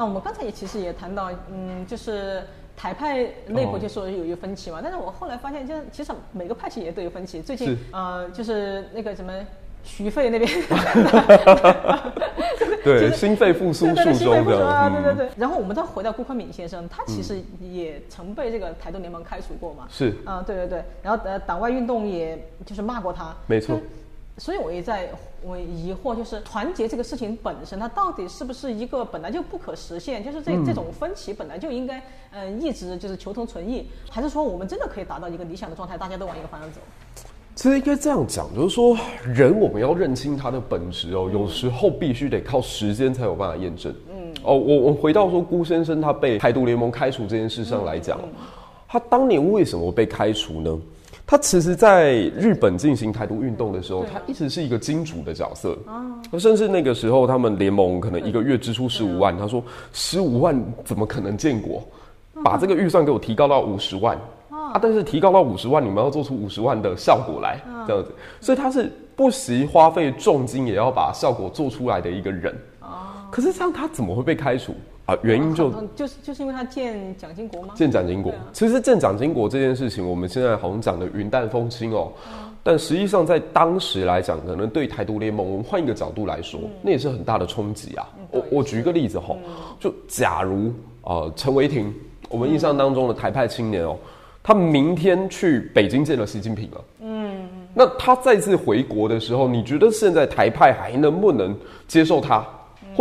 [0.00, 2.42] 啊，我们刚才也其实也谈到，嗯，就是
[2.74, 7.42] 台派内部哦就说有一个分歧嘛，但是我后来发现，就是其实每个派系也都有分歧。
[7.42, 9.30] 最近呃，就是那个什么
[9.84, 10.50] 徐沸那边，
[12.82, 15.28] 对，心肺复苏术中的，对对嗯，对。
[15.36, 19.86] 然后我们再回到顾宽敏先生，他其实也曾被这个台独联盟开除过嘛。
[19.90, 20.82] 是啊、对对对。
[21.02, 23.36] 然后呃，党外运动也就是骂过他。
[23.46, 23.78] 没错
[24.40, 25.10] 所以我也在
[25.42, 30.24] 我疑惑，就是团结这个事情本身，它到底是不是一个本来就不可实现？
[30.24, 36.80] 就是这、这种分歧本来就应该呃一直就是求同存异，还是说我们真的可以达到一个理想的状态，大家都往一个方向走？
[37.54, 43.94] 其实应该这样讲，就是说人我们要认清他的本质哦，有时候必须得靠时间才有办法验证。
[44.10, 48.18] 嗯，哦，我我回到说辜先生他被台独联盟开除这件事上来讲，
[48.88, 50.78] 他当年为什么被开除呢？
[51.30, 55.78] 他其实在日本进行台独运动的时候，他一直是一个金主的角色。
[56.36, 59.62] 甚至那个时候他们联盟可能一个月支出十五万，他说
[59.92, 61.80] 十五万怎么可能建国？
[62.42, 64.18] 把这个预算给我提高到五十万。
[64.50, 72.52] 啊，但是提高到五十万，你们要做出五十万的效果来，这样子，所以他是不惜花费重金也要把效果做出来的一个人。
[73.30, 74.74] 哦，可是这样他怎么会被开除
[75.06, 75.16] 啊？
[75.22, 77.74] 原因就就是就是因为他建蒋经国吗？
[77.76, 82.12] 建蒋经国，其实建蒋经国这件事情，我们现在好像讲的云淡风轻哦。
[82.62, 88.06] 但实际上，在当时来讲，可能对台独联盟，我们换一个角度来说，那也是很大的冲击啊。
[88.30, 89.34] 我我举一个例子哈，
[89.78, 90.70] 就假如
[91.02, 91.90] 呃陈维霆，
[92.28, 93.96] 我们印象当中的台派青年哦，
[94.42, 101.56] 他明天去北京见了习近平了，嗯，那他再次回国的时候，你觉得现在台派还能不能
[101.88, 102.46] 接受他，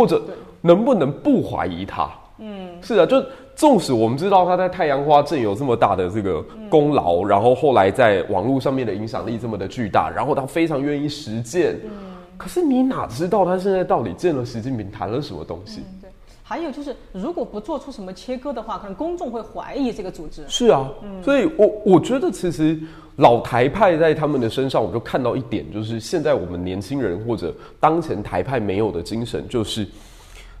[0.00, 0.22] 或者
[0.62, 2.10] 能不能不怀疑他？
[2.38, 3.22] 嗯，是啊，就。
[3.56, 11.78] 纵使我们知道他在太阳花镇有这么大的这个功劳，然后后来在网络上面的影响力这么的巨大，然后他非常愿意实践。
[11.84, 11.90] 嗯，
[12.38, 15.82] 可是你哪知道他现在到底见了习近平谈了什么东西？
[16.00, 16.08] 对，
[16.42, 20.42] 还有就是如果不做出什么切割的话，可能公众会怀疑这个组织。
[20.48, 20.88] 是啊，
[21.22, 22.80] 所以我我觉得其实
[23.20, 29.86] 老台派在他们的身上，我就看到一点，就是现在我们年轻人或者当前台派没有的精神，就是。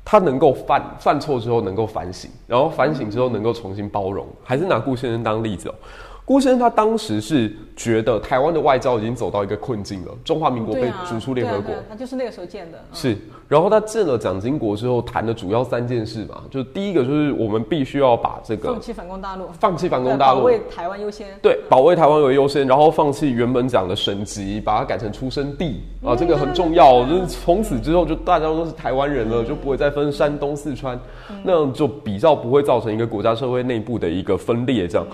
[0.02, 5.74] 他能够犯犯错之后能够反省，然后反省之后能够重新包容，还是拿顾先生当例子哦。
[6.24, 12.78] 郭先生他当时是觉得台湾的外交已经走到一个困境了，中华民国被逐出联合国，他就是那个时候建的。
[12.92, 13.16] 是，
[13.48, 21.26] 然后他见了蒋经国之后，谈的主要三件事嘛，就第一个就是我们必须要把这个放弃反攻大陆，放弃反攻大陆，保卫台湾优先。
[21.42, 27.04] 对，保卫台湾为优先，然后放弃原本讲的省级，把它改成出生地啊，这个很重要。
[27.06, 30.96] 就是从此之后，就大家都是台湾人了，就不会再分山东、四川，
[31.42, 35.06] 那样就比较不会造成一个国家社会内部的一个分裂，这样。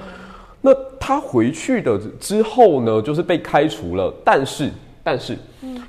[0.60, 4.12] 那他回去的之后呢，就是被开除了。
[4.24, 4.68] 但是，
[5.04, 5.38] 但是，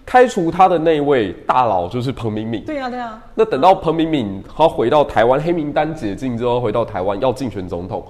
[0.05, 2.63] 开除他的那位大佬就是彭明敏。
[2.63, 3.19] 对呀，对呀。
[3.33, 8.05] 那等到彭明敏他回到台湾，黑名单解禁之后，回到台湾要竞选总统，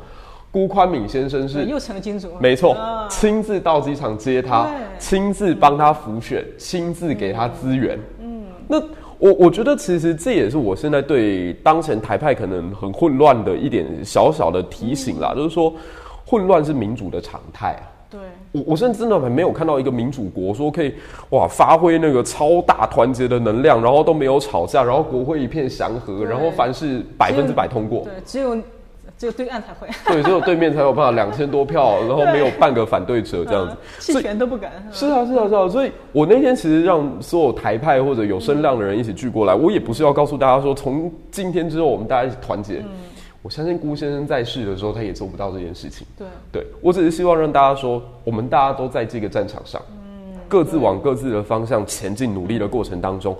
[0.51, 2.31] 辜宽敏先生是又成了金主。
[2.39, 2.75] 没错，
[3.09, 7.97] 亲自到机场接他，亲自帮他辅选，亲自给他资源。
[8.19, 8.77] 嗯，那
[9.17, 15.73] 我我觉得其实这也是我现在对当前台派可能很混乱的一点小小的提醒啦，就是说。
[16.29, 17.87] 混乱是民主的常态啊！
[18.09, 18.19] 对，
[18.51, 20.93] 我我甚至真的没有看到一个民主国说可以
[21.29, 28.05] 哇发挥那个超大团结的能量，然后都没有吵架，然后国会一片祥和，然后凡事百分之百通过。
[28.05, 28.55] 对，只有
[29.17, 29.87] 只有对岸才会。
[30.05, 34.71] 对，只有对面才有办法两千多票， 然后没有半个反对者这样子，弃权都不敢。
[34.91, 35.67] 是啊，是啊，是啊。
[35.67, 42.83] 所以我那天其实让所有台派或者有声量的人一起聚过来，我也不是要告诉大家说从今天之后我们大家一起团结。
[43.47, 46.05] 我相信辜先生在世的时候，他也做不到这件事情。
[46.17, 49.81] 对，对我只是希望让大家说，我们大家都在这个战场上，
[50.49, 53.33] 各自往各自的方向前进，努力的过程当中，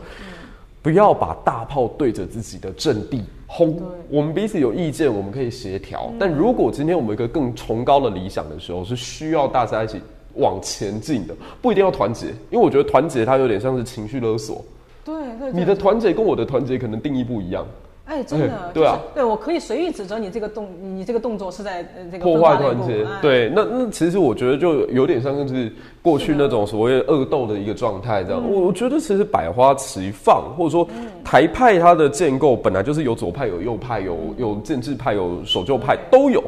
[0.82, 3.78] 不要把大炮对着自己的阵地轰。
[4.08, 6.10] 我们彼此有意见，我们可以协调。
[6.17, 10.00] 但如果今天我们有一个更崇高的理想的时候，是需要大家一起
[10.36, 14.63] 往前进的，不一定要团结，因为我觉得团结它有点像是情绪勒索。
[15.04, 17.67] 对对，你的团结跟我的团结可能定义不一样。
[18.08, 23.06] 哎，真的，对啊，对我可以随意指责你这个动，你这个动作是在这个破坏团结。
[23.22, 25.70] 对，那那其实我觉得就有点像是
[26.02, 28.41] 过去那种所谓恶斗的一个状态这样。
[28.50, 30.88] 我我觉得其实百花齐放，或者说
[31.24, 36.41] 台派它的建构本来就是有左派、有右派、有有建制派、有守旧派都有。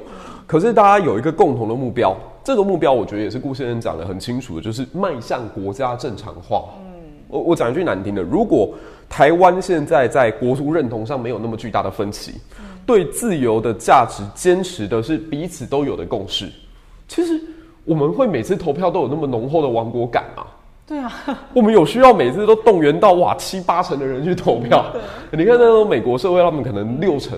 [0.48, 6.64] 可是大家有一个共同的目标，这个目标我觉得也是顾先生讲的很清楚的，就是迈向国家正常化。
[6.80, 6.89] 嗯，
[7.30, 8.70] 我我讲一句难听的，如果。
[9.12, 12.36] 台湾现在在国族认同上没有那么巨大的分歧，
[12.86, 16.48] 对自由的价值坚持的是彼此都有的共识。
[17.08, 17.42] 其实
[17.86, 20.46] 我们会每次投票都有那么浓厚的亡国感啊？
[20.86, 21.12] 对啊，
[21.56, 24.86] 我们有需要每次都动员到哇七八成的人去投票？
[25.34, 27.36] 你看那种美国社会，他们可能六成，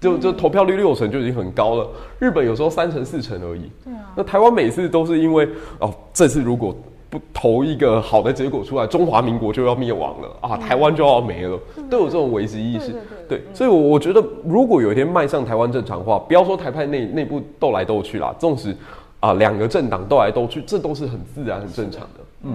[0.00, 1.86] 就就投票率六成就已经很高了。
[2.18, 3.70] 日本有时候三成四成而已。
[3.84, 5.46] 对啊，那台湾每次都是因为
[5.80, 6.74] 哦，这次如果。
[7.10, 10.56] 不投一个好的结果出来，中华民国就要灭亡了啊！
[10.56, 11.58] 台湾就要没了，
[11.90, 12.94] 都有这种危机意识。
[13.28, 18.76] 对，所以，我我觉得，如果有一天迈向台湾正常化，不要说台派内内部斗来斗去啦，纵使
[19.18, 22.20] 啊两个政党斗来斗去，这都是很自然、很正常的。
[22.44, 22.54] 嗯，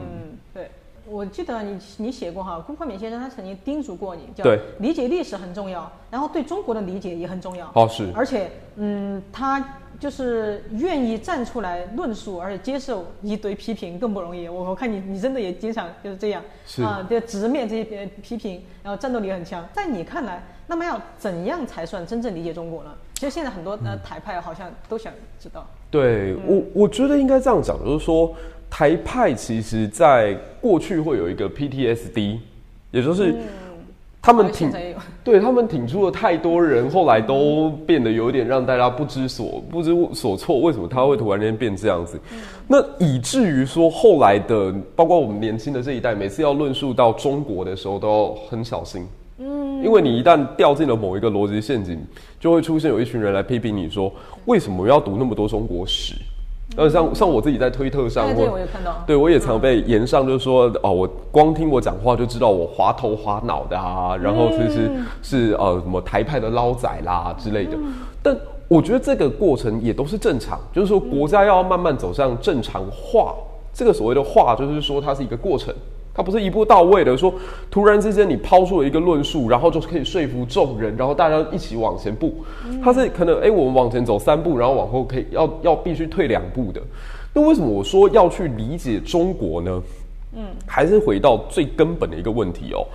[0.54, 0.70] 对。
[1.06, 4.46] 我记得你你写过哈，龚宽敏先生他曾经叮嘱过你，叫
[4.80, 7.70] 理解历史很重要，然后对中国的理解也很重要。
[7.74, 8.10] 哦，是。
[8.16, 9.62] 而且，嗯，他。
[10.00, 14.48] 就是愿意站出来论述，而且接受一堆批评更不容易。
[14.48, 16.42] 我我看你，你真的也经常就是这样
[16.84, 19.68] 啊，就直面这些批评，然后战斗力很强。
[19.74, 22.92] 在你看来，那么要怎样才算真正理解中国呢？
[23.16, 25.68] 其实现在很多呃台派好像都想知道。
[25.90, 28.36] 对我，我觉得应该这样讲，就是说
[28.70, 32.40] 台派其实在过去会有一个 PTSD，
[32.92, 33.36] 也就是。
[34.26, 34.72] 他们挺。
[35.24, 40.60] 对他们挺出了太多人，后来都变得有点让大家不知所不知所措。
[40.62, 42.20] 为什么他会突然间变这样子？
[42.68, 49.08] 那以至于说后来的，包括我们年轻的这一代，每次要论述到中国的时候，都要很小心。
[49.38, 52.00] 嗯，因为你一旦掉进了某一个逻辑陷阱，
[52.40, 54.12] 就会出现有一群人来批评你说，
[54.46, 56.16] 为什么要读那么多中国史？
[56.76, 59.04] 呃，像像我自己在推特上，我也看到。
[59.08, 67.78] 对，我也常被言上就是说，哦，我光听我讲话就知道我滑头滑脑的啊，然后其实是呃什么台派的捞仔啦之类的。
[68.22, 68.36] 但
[68.68, 73.34] 我觉得这个过程也都是正常，就是说国家要慢慢走向正常化。
[73.74, 75.74] 这个所谓的化，就是说它是一个过程，
[76.16, 77.16] 它不是一步到位的。
[77.18, 77.34] 说
[77.70, 82.34] 突然之间你抛出了一个论述，然后就可以说服众人，然后大家一起往前步。
[82.82, 86.82] 它是可能哎，我们往前走三步，然后往后可以要要必须退两步的。
[87.34, 89.84] 那为什么我说要去理解中国呢？
[90.38, 92.86] 嗯，还是回到最根本的一个问题哦。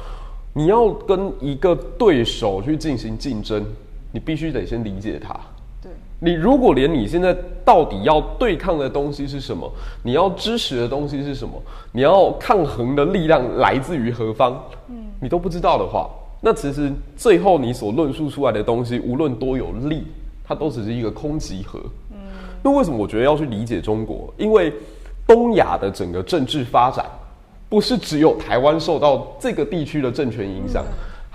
[0.53, 3.65] 你要跟一个对手去进行竞争，
[4.13, 5.39] 你必须得先理解他。
[6.21, 9.71] 对，你如果连你现在到底要对抗的东西是什么，
[10.03, 11.55] 你要支持的东西是什么，
[11.93, 16.09] 你要抗衡的力量来自于何方，嗯，你都不知道的话，
[16.41, 20.05] 那其实最后你所论述出来的东西，无论多有力，
[20.45, 21.81] 它都只是一个空集合。
[22.11, 22.17] 嗯，
[22.63, 24.33] 那为什么我觉得要去理解中国？
[24.37, 24.73] 因为
[25.27, 27.07] 东亚的整个政治发展，
[27.69, 30.85] 不是只有台湾受到这个地区的政权影响。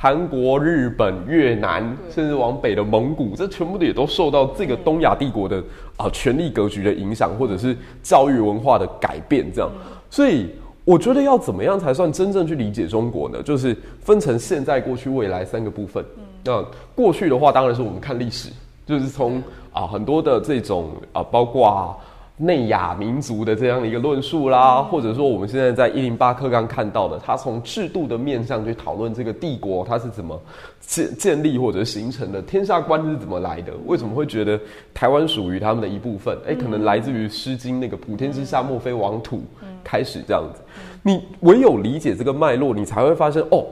[0.06, 1.82] 韩国、日本、越南，
[2.12, 5.58] 甚至往北的蒙古，这全部的也都受到这个东亚帝国的
[5.98, 9.72] 啊权力格局的影响，或者是教育文化的改变，这样。
[10.12, 10.52] 所以
[10.84, 13.42] 我觉得要怎么样才算真正去理解中国呢？
[13.42, 16.06] 就是分成现在、过去、未来三个部分。
[16.44, 18.52] 那过去的话，当然是我们看历史，
[18.86, 19.42] 就是从
[19.74, 21.98] 啊很多的这种啊，包括啊。
[22.38, 30.38] 内亚民族的这样的一个论述啦，或者说我们现在在一零八课刚看到的，他从制度的面向去讨论这个帝国它是怎么
[30.82, 33.72] 建建立或者形成的，天下观是怎么来的？
[33.86, 34.60] 为什么会觉得
[34.94, 36.38] 台湾属于他们的一部分？
[36.46, 39.42] 哎，可能来自于《诗经》那个“普天之下，莫非王土”
[39.82, 40.62] 开始这样子。
[41.04, 43.64] 你唯有理解这个脉络，你才会发现哦，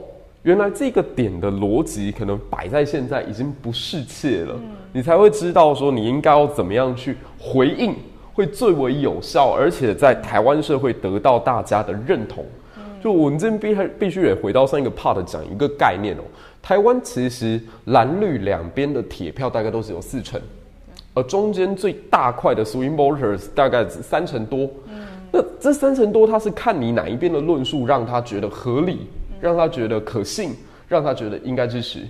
[0.42, 4.58] 原来这个点的逻辑可能摆在现在已经不适切了，
[4.90, 7.94] 你才会知道说你应该要怎么样去回应。
[8.34, 12.44] 会最为有效，而且在台湾社会得到大家的认同。
[13.02, 16.22] 就我们这边必必须也回到上一个 part 讲一个概念哦。
[16.60, 20.40] 台湾其实蓝绿两边的铁票大概都是有四成，
[21.12, 24.68] 而中间最大块的 swing voters 大概三成多。
[25.30, 29.06] 那这三成多，他是看你哪一边的论述让他觉得合理，
[29.40, 30.52] 让他觉得可信，
[30.88, 32.00] 让他觉得应该支持。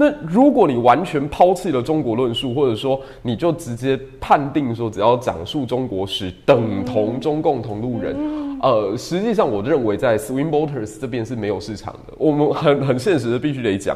[0.00, 8.16] 那如果你完全抛弃了中国论述，或者说你就直接判定说只要讲述中国史等同中共同路人，
[8.62, 12.14] 呃，实际上我认为在 swing voters 这边是没有市场的。
[12.16, 13.94] 我们很很现实的必须得讲，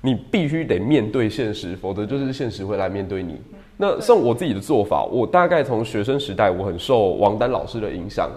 [0.00, 3.36] 你必须得面对现实，否则就是现实会来面对你。
[3.76, 8.28] 那像我自己的做法，我大概从学生时代我很受王丹老师的影响，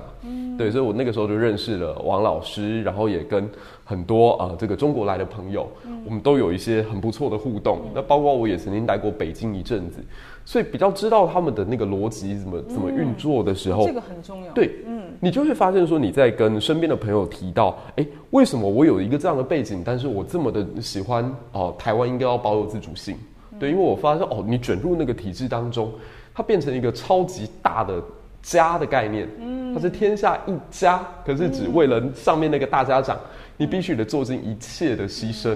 [0.57, 3.47] 对，所以我那个时候就认识了王老师，然后也跟。
[3.89, 5.65] 很多啊，这个中国来的朋友，
[6.03, 7.79] 我们都有一些很不错的互动。
[7.95, 10.03] 那包括我也曾经待过北京一阵子，
[10.43, 14.51] 所以比较知道他们的那个逻辑怎么怎么运作的时候，这个很重要。
[14.51, 23.15] 对，嗯，你就会发现说你在跟身边的朋友提到，哎，为什么我有一个这样的背景，但是我这么的喜欢哦，台湾应该要保有自主性。
[23.57, 25.89] 对，因为我发现哦，你卷入那个体制当中，
[26.33, 28.03] 它变成一个超级大的
[28.41, 33.17] 家的概念，嗯，它是天下一家，可是只为了上面那个大家长。
[33.59, 35.49] 你必须得做尽一切的牺牲，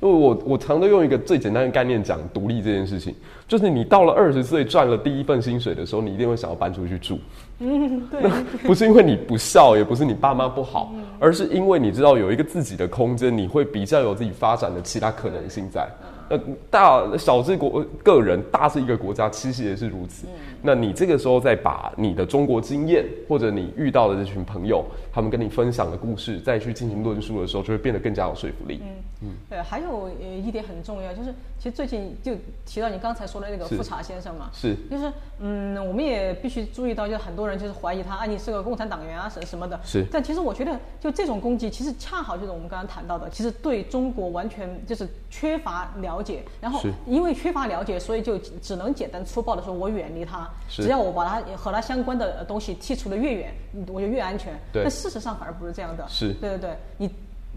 [0.00, 3.12] 因为我我常都用一个最简单的概念讲独立这件事情，
[3.48, 7.18] 就是你到了二十岁赚了第一份薪水的时候，你一定会想要搬出去住。
[7.58, 8.30] 嗯，对，
[8.64, 15.88] 不是因为你不孝，也不是你爸妈不好，而是因为你知道有一个自己的空间，你会比较有自己发展的其他可能性在。
[16.32, 16.38] 那
[16.70, 20.26] 大小是国个人，大是一个国家，其实也是如此。
[20.62, 28.80] 那你这个时候再把你的中国经验，或者你遇到的这群朋友，他们跟你分享的故事，再去进行论述的时候，就会变得更加有说服力。
[28.82, 28.88] 嗯
[29.22, 32.34] 嗯，对，还有呃一点很重要，就是其实最近就
[32.66, 39.78] 提到你刚才说的那个富察先生嘛，是，就是嗯，我们也必须注意到，就是很多人就是怀疑他，啊，你是个共产党员啊，什什么的。
[39.84, 51.42] 是，但其实我觉得，就这种攻击，其实恰好就是我们刚刚谈到的，其实对中国完全就是缺乏了解，然后因为缺乏了解，所以就只能简单粗暴的说，我远离他，只要我把他。
[51.54, 53.54] 和他相关的东西剔除的越远，
[53.88, 54.58] 我就越安全。
[54.72, 54.82] 对。
[54.82, 56.04] 但事实上反而不是这样的。
[56.08, 57.10] 是，对对对，你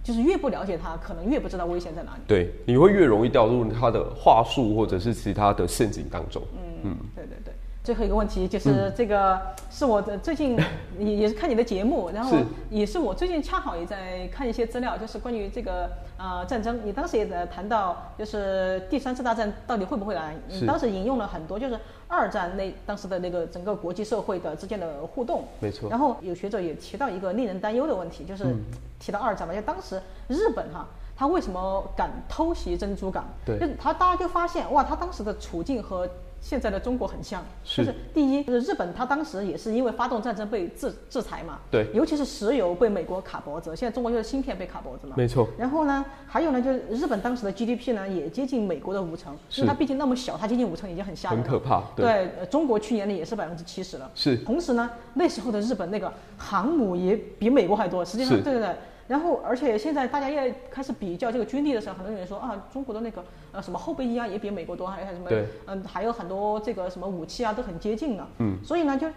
[0.03, 2.21] 就是越不了解他，可能越不知道危险在哪里。
[2.27, 6.41] 对，你会越容易掉入他的话术或者是其他的陷阱当中。
[6.53, 7.53] 嗯嗯，对对对。
[7.83, 9.39] 最后一个问题就是这个
[9.69, 10.57] 是我的最近
[10.97, 12.35] 也也是看你的节目，然后
[12.71, 15.87] 也是我最近恰好也在看一些资料，就是关于这个
[16.17, 16.79] 呃战争。
[16.83, 20.35] 你当时也在谈到，就是第三次大战到底会不会来？
[20.47, 25.45] 你当时引用了很多，就是二战那当时的那个整个国际社会的之间的互动。
[25.59, 28.59] 没错然后有学者也提到一个令人担忧的问题，就是嗯
[28.99, 30.87] 提到二战嘛，就当时日本哈。
[31.17, 33.23] 他为什么敢偷袭珍珠港？
[33.45, 36.05] 对就是他大家就发现哇，他当时的处境和
[36.41, 37.43] 现在的中国很像。
[37.63, 41.59] 是就是第一，就是日本，它当时也是因为发动战争被制制裁嘛。
[41.71, 45.15] 对尤其是石油被美国卡脖子，现在中国就是芯片被卡脖子嘛。
[45.17, 51.43] 没错，然后呢，还有呢，就是日本当时的 GDP 呢也接近美国的五成，是因为它毕竟那么小，它接近五成已经很吓人了。
[51.43, 51.83] 很可怕。
[51.95, 54.11] 对，对，呃中国去年呢也是百分之七十了。
[54.13, 58.75] 是同时呢，那时候的日本那个航母也比美国还多，实际上对对对。
[59.07, 68.27] 然后，而且现在大家也开始比较这个军力的时候，很多人说啊，中国的那个呃什么后备役啊也比美国多，还有什么对嗯，还有很多这个什么武器啊都很接近啊。
[68.39, 69.07] 嗯，所以呢，就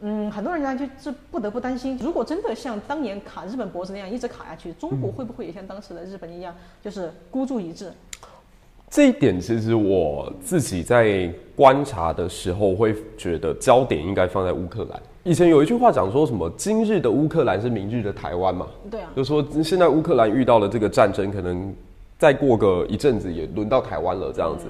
[0.00, 7.90] 嗯，很多人呢就是不得不担心，如果真的像当年卡日本脖子那样一直卡下去，中嗯国会不会也像当时的日本一样，就是孤注一掷？
[8.90, 15.02] 这一点其实我自己在观察的时候，会觉得焦点应该放在乌克兰。
[15.28, 21.70] 以前有一句话讲说什么“今日的乌克兰是明日的台湾”嘛，对啊，就说现在乌克兰遇到了这个战争，可能
[22.16, 24.64] 再过个一阵子也轮到台湾了这样子。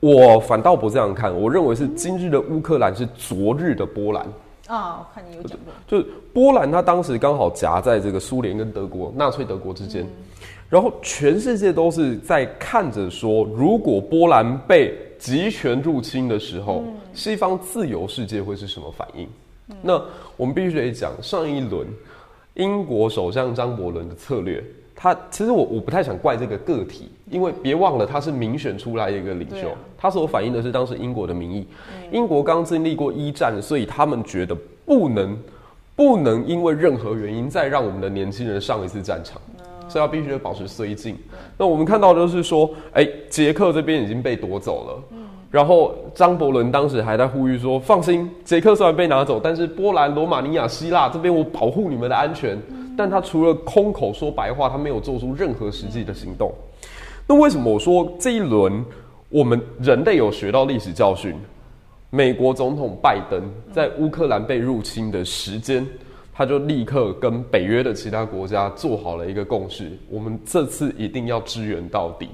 [0.00, 4.26] 我反倒不这样看，我认为是今日的乌克兰是昨日的波兰。
[4.68, 5.74] 啊，我看你有讲过。
[5.86, 10.06] 就是波兰，它当时刚好夹在这个苏联跟德国纳粹德国之间，
[10.70, 19.28] 然后全世界都是在看着说，如果波兰被集权入侵的时候，西方自由世界会是什么反应？
[19.82, 20.02] 那
[20.36, 21.86] 我们必须得讲上一轮
[22.54, 24.62] 英国首相张伯伦的策略。
[25.02, 31.66] 他其实我我不太想怪这个个体，因为别忘了他是民选出来的一个领袖，啊他所反映的是当时英国的民意。
[32.12, 34.54] 英国刚经历过一战，所以他们觉得
[34.84, 35.38] 不能
[35.96, 39.40] 不能因为任何原因再让我们的年轻人上一次战场，
[39.88, 41.16] 所以他必须得保持绥靖。
[41.56, 45.16] 那我们看到就是说，哎、捷克这边已经被夺走了。
[45.50, 52.56] 然后张伯伦当时还在呼吁说：“放心，捷克虽然被拿走，但是波兰、罗马尼亚、希腊这边我保护你们的安全。
[52.96, 56.52] 但他除了空口说白话，他没有做出任何实际的行动。
[57.26, 58.84] 那为什么我说这一轮
[59.28, 61.34] 我们人类有学到历史教训？
[62.10, 63.42] 美国总统拜登
[63.72, 65.86] 在乌克兰被入侵的时间，
[66.32, 72.28] 他就立刻跟北约的其他国家做好了一个共识：我们这次一定要支援到底。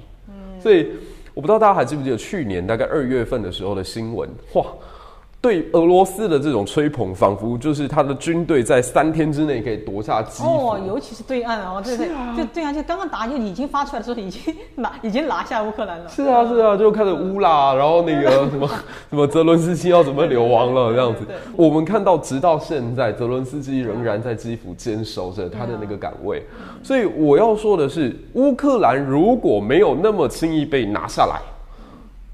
[0.59, 0.89] 所以
[1.37, 4.65] 我不知道大家还记不记得去年大概二月份的时候的新闻，哇！
[5.47, 10.49] 对俄罗斯的这种吹捧，仿佛就是他的军队在三天之内可以夺下基辅。
[10.49, 16.09] 哦，尤其是对岸哦，对对，啊就对岸就刚刚打就已经发出来的时候，已经拿已经拿下乌克兰了。
[16.09, 18.69] 是啊，是啊，就开始乌啦，然后那个什么
[19.09, 21.21] 什么泽伦斯基要准备流亡了这样子。
[21.55, 26.45] 我们看到，直到现在，泽伦斯基仍然在基辅坚守着他的那个岗位。
[26.83, 31.41] 所以我要说的是，乌克兰如果没有那么轻易被拿下来，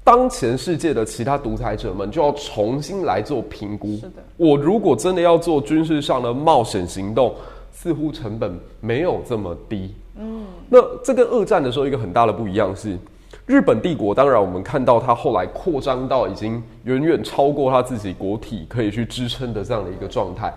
[0.03, 3.95] 当前世界的其他独裁者们就要重新来做评估。
[3.95, 7.33] 是的我如果真的要做军事上的冒险行动，
[7.71, 9.93] 似乎成本没有这么低。
[10.17, 12.97] 嗯，那这跟二战的时候一个很大的不一样是，
[13.45, 20.53] 日本帝国当然我们看到它后来扩张到已经远远超过它自己国体可以去支撑的这样的一个状态，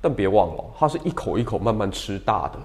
[0.00, 2.58] 但别忘了，它是一口一口慢慢吃大的。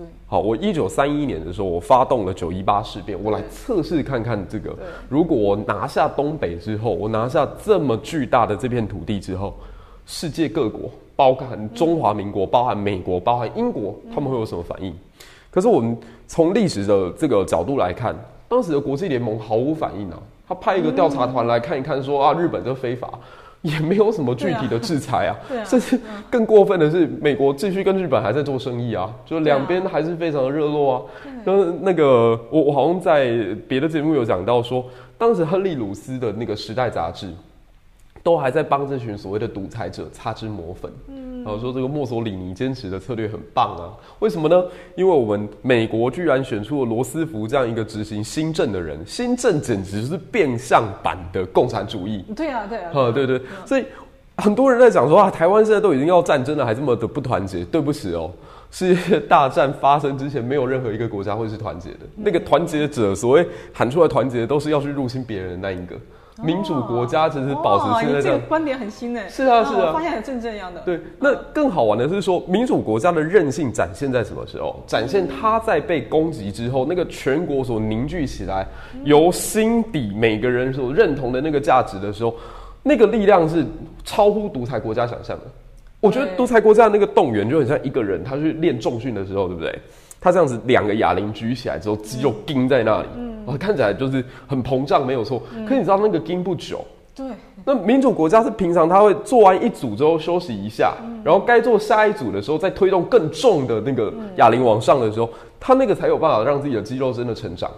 [0.00, 4.74] 对，好，我一九三一年的时候，我发动了九一八事变，我来测试看看这个，
[5.10, 9.54] 如果我拿下东北之后，我拿下这么巨大的这片土地之后，
[10.06, 14.90] 世界各国，包含中华民国、包含美国、包含英国，他们会有什么反应？
[15.50, 15.94] 可是我们
[16.26, 18.16] 从历史的这个角度来看，
[18.48, 23.18] 当时的国际联盟毫无反应啊，他派一个调查团来看一看说啊，日本这非法。
[23.62, 25.36] 也没有什么具体的制裁啊，
[25.66, 26.00] 甚至
[26.30, 31.02] 更过分的是，美国继续跟日本还在做生意啊，就两边还是非常的热络啊。
[31.44, 33.30] 就是那个我我好像在
[33.68, 34.84] 别的节目有讲到说，
[35.18, 37.30] 当时亨利鲁斯的那个《时代》杂志
[38.22, 44.64] 都还在帮这群所谓的独裁者擦脂抹粉，嗯，然后说这个墨索里尼坚持的策略很棒啊，为什么呢？
[44.94, 53.84] 因为我们美国居然选出了罗斯福这样一个执行新政的人，新政简直是变相版的共产主义，对啊，对啊，啊，对对，所以
[54.36, 57.64] 很多人在讲说啊，台湾现在都已经要战争了，还这么的不团结。
[57.64, 58.30] 对不起哦，
[58.70, 61.98] 世界大战发生之前，没有任何一个国家会是团结的。
[62.16, 65.94] 那个团结者，所谓喊出来团结，都是要去入侵别人的那一个。
[66.42, 68.38] 民主国家其实保持现在这样哦你这个。
[68.46, 69.28] 观点很新诶。
[69.28, 70.80] 是啊是啊我发现很正这样的。
[70.82, 74.82] 对，那更好玩的是说，民主国家的韧性展现在什么时候？
[74.86, 78.66] 展现它在被攻击之后，那个全国所凝聚起来，
[79.04, 82.34] 由心底每个人所认同的那个价值的时候，
[82.82, 83.64] 那个力量是
[84.04, 85.44] 超乎独裁国家想象的。
[86.00, 89.78] 我觉得对独裁国家的那个动员就很像一个人，他去练重训的时候，对不对？
[90.22, 95.42] 他这样子两个哑铃举起来之后，肌肉钉在那里，嗯，看起来就是很膨胀，没有错。
[95.68, 96.84] 可你知道那个盯不久，
[97.14, 97.26] 对，
[97.64, 105.28] 那民主国家是平常他会做完一组之后休息一下，然后该做下一组的时候再推动更重的那个哑铃往上的时候，
[105.58, 107.70] 他那个才有办法让自己的肌肉真的成长。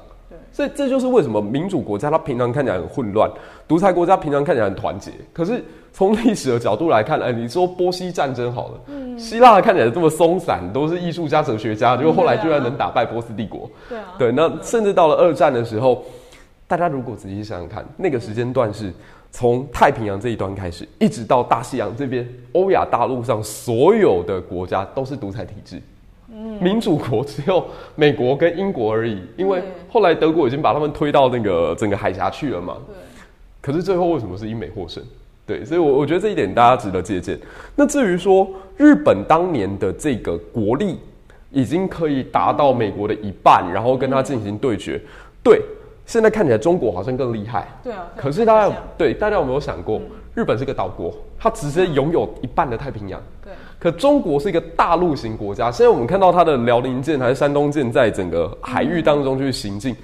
[0.54, 3.30] 对所以这就是为什么民主国家它平常看起来很混乱，
[3.66, 5.10] 独裁国家平常看起来很团结。
[5.32, 13.70] 可是从历史的角度来看，哎，你说波西战争好了，嗯希腊看起来这么松散，都是艺术家、哲学家，结果后来居然能打败波斯帝国。
[13.88, 16.04] 对啊，对，那甚至到了二战的时候，
[16.66, 18.92] 大家如果仔细想想看，那个时间段是
[19.30, 25.80] 从太平洋这一端开始，一直到大西洋这边，欧亚大陆上所有的国家都是独裁体制。
[26.60, 27.64] 民主国只有
[27.94, 32.76] 美国跟英国而已，因为后来德国已经把他们推到那个整个海峡去了嘛。
[32.86, 32.96] 对，
[33.60, 35.02] 可是最后为什么是英美获胜？
[35.44, 37.38] 对，所以我，我觉得这一点大家值得借鉴。
[37.76, 40.98] 那至于说日本当年的这个国力
[41.50, 45.00] 已经可以达到美国的一半，然后跟他进行对决，
[45.42, 45.60] 对，
[46.06, 47.68] 现在看起来中国好像更厉害。
[47.82, 48.06] 对啊。
[48.16, 50.00] 可是大家对大家有没有想过，
[50.34, 53.20] 日本是个岛国，它直接拥有一半的太平洋。
[53.44, 53.52] 对
[53.82, 59.96] 可中国是一个大陆型国家，现在我们看到它的辽宁舰还是山东舰在整个海域当中去行进，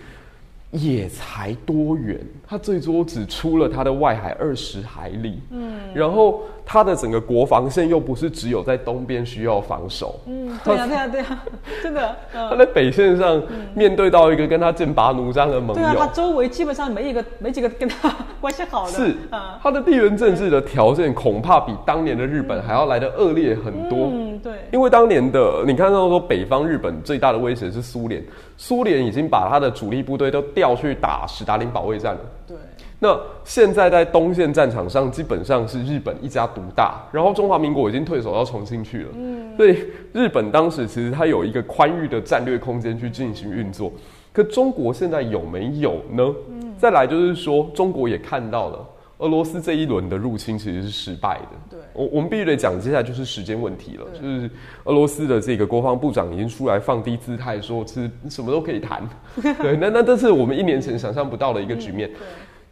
[0.73, 2.19] 也才多远？
[2.45, 6.41] 它最多只出了它的外海二十海里，嗯，然后
[6.71, 11.45] 它的整个国防线又不是只有在东边需要防守，嗯，对啊，对啊， 对啊，
[11.83, 13.43] 真的，他嗯，在北线上
[13.73, 24.11] 面对到一个跟他剑拔弩张的盟友对啊，他，周围基本上没一个没几个跟他关系好的，是啊，它的地缘政治的条件恐怕比当年的日本还要来的恶劣很多。
[24.13, 28.23] 嗯，对，因为当年的你看到说北方日本最大的威胁是苏联，
[28.59, 32.21] 苏联已经把他的主力部队都调去打史达林保卫战了。
[32.47, 32.57] 对，
[33.01, 39.09] 那现在在东线战场上，基本上是日本一家独大，然后中华民国已经退守到重庆去了。
[39.15, 39.79] 嗯，所以
[40.13, 43.93] 日本当时其实它有一个宽裕的战略空间去进行运作。
[44.33, 46.35] 可中国现在有没有呢？
[46.77, 48.87] 再来就是说，中国也看到了
[49.19, 51.49] 俄罗斯这一轮的入侵其实是失败的。
[51.71, 54.05] 对我我们必须得讲，接下来就是时间问题了。
[54.13, 54.49] 就是
[54.85, 59.09] 俄罗斯的这个国防部长已经出来放低姿态，说是什么都可以谈。
[59.43, 62.09] 对，那那这是我们一年前想象不到的一个局面。
[62.09, 62.17] 对，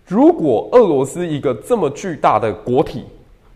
[0.07, 3.02] 如果俄罗斯一个这么巨大的国体，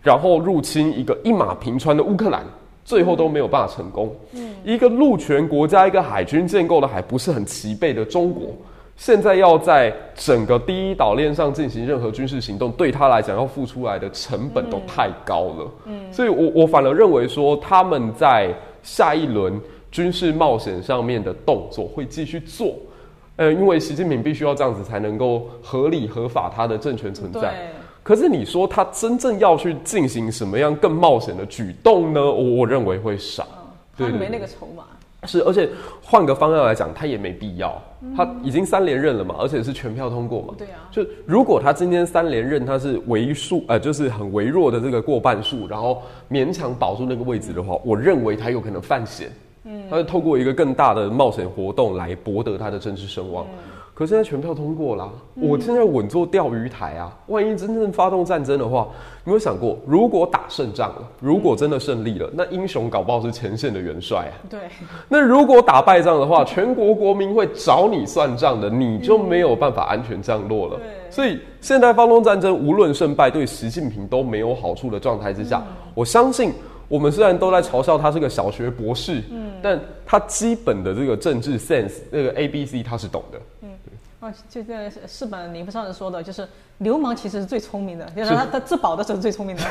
[0.02, 2.44] 然后入侵一个一马平川的乌克兰，
[2.84, 4.12] 最后都没有办法成功。
[4.32, 8.48] 嗯一个陆权国家，一个海军建构的还不是很齐备的中国，
[8.96, 15.70] 现在要在整个第一岛链上进行任何军事行动，对他来讲要付出来的成本都太高了。
[15.86, 19.58] 嗯，所以我我反而认为说他们在下一轮
[19.92, 22.74] 军事冒险上面的动作会继续做。
[23.40, 27.72] 呃，因为习近平必须要这样子才能够合理合法他的政权存在。
[28.02, 32.20] 可是你说他真正要去进行什么样更冒险的举动呢？
[32.20, 33.48] 我我认为会少。
[33.96, 34.84] 对没那对个筹码，
[35.26, 35.70] 是，而且
[36.02, 37.82] 换个方向来讲，他也没必要。
[38.14, 40.54] 他已经三连任了嘛，而且是全票通过嘛。
[40.58, 49.30] 对啊就如果他今天三连任，他是为数呃，就是很微弱的这个过半数，然后勉强保住那个位置的话，我认为他有可能犯险。
[49.64, 53.46] 嗯，他是透过一个更大的冒险活动来博得他的政治声望。
[53.92, 57.14] 可是现在全票通过啦，我现在稳坐钓鱼台啊！
[57.26, 58.88] 万一真正发动战争的话，
[59.24, 64.32] 你有没有想过，如果打胜仗了，如果真的胜利了，那英雄搞不好是前线的元帅啊。
[64.48, 64.60] 对，
[65.06, 70.76] 那如果打败仗的话， 全国国民会找你算账的，你就没有办法安全降落了。
[70.76, 75.62] 对所以现在发动战争，无论胜败，对习近平都没有好处的状态之下，
[75.94, 76.54] 我相信
[76.90, 83.38] 我们虽然都在嘲笑他是个小学博士，嗯，但他基本的这个政治 sense，那个 A B C 他是懂的。
[84.20, 86.46] 啊，就这个四本林上人说的，就是
[86.78, 89.62] 流氓其实是最聪明的，就是他他自保的时候是最聪明的。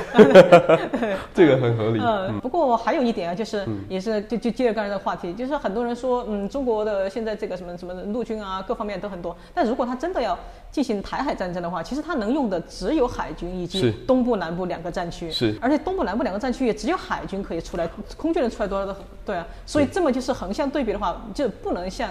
[1.35, 1.99] 这个很合理。
[2.03, 10.35] 嗯，不过还有一点啊，就是也是就就接着刚才的话题，就是很多人说，嗯，中国的现在这个什么什么陆军啊，各方面都很多，但如果他真的要
[10.71, 17.87] 进行台海战争的话，其实他能用的只有海军以及东部、南部两个战区，是而且东部、南部两个战区也只有海军可以出来，
[18.17, 18.95] 空军能出来多少的？
[19.23, 22.09] 对啊，所以这么就是横向对比的话，就不能像。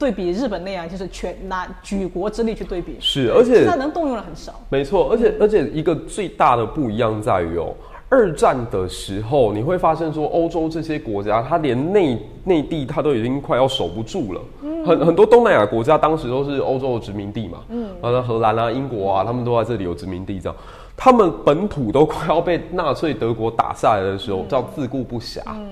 [0.00, 4.54] 对比日本那样，就是全拿举国之力去对比，是而且现在能动用的很少。
[4.70, 7.74] 没错，而且而且一个最大的不一样在于哦，
[8.08, 14.40] 二战的时候你会发现说，欧洲这些国家，它连内内地它都已经快要守不住了。
[14.86, 20.56] 很很多东南亚国家当时都是欧洲的殖民地嘛，嗯，完了荷兰啊、英国啊，他们都在这里有殖民地这样。
[20.96, 25.40] 他们本土都快要被纳粹德国打下来的时候，叫自顾不暇。
[25.48, 25.66] 嗯，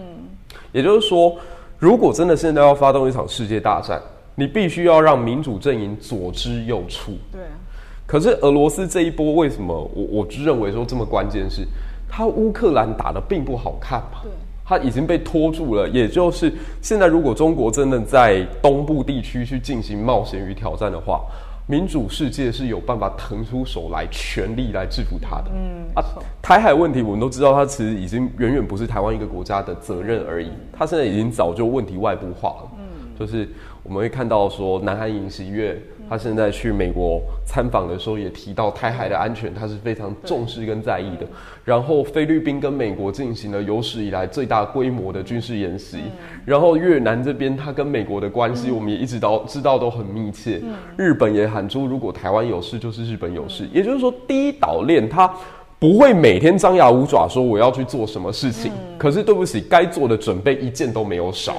[0.72, 1.34] 也就是说，
[1.78, 4.00] 如果真的现在要发动一场世界大战，
[4.38, 7.08] 你必须要让民主阵营左支右绌。
[7.32, 7.58] 对啊，
[8.06, 11.66] 可是俄罗斯这一波为什么我我就认为说这么关键是，
[12.08, 14.30] 他乌克兰打的并不好看嘛，对，
[14.64, 15.88] 他已经被拖住了。
[15.88, 21.24] 也就是现在，如果中国真的在东部地区去进行冒险与挑战的话，
[21.66, 25.50] 民主世界是有办法腾出手来，全力来制服他的。
[25.52, 26.02] 嗯，啊，
[26.40, 32.70] 台海问题我们都知道，它其实已经远远不是台湾一个国家的责任而已，它现在已经早就问题外部化了。
[32.78, 32.84] 嗯，
[33.18, 33.46] 就是
[33.88, 35.80] 我们会看到说，南韩尹锡悦
[36.10, 41.26] 他现在去美国参访的时候，也提到台海的安全，他是非常重视跟在意的。
[41.64, 46.00] 然后菲律宾跟美国进行了有史以来最大规模的军事演习，
[46.44, 50.60] 然后越南这边他跟美国的关系，我们也一直都知道都很密切。
[50.98, 53.66] 日本也喊出，如果台湾有事，就是日本有事。
[53.72, 55.34] 也就是说，第一岛链它
[55.78, 61.54] 不会每天张牙舞爪说我要去做什么事情，可是对不起，该做的准备一件都没有少。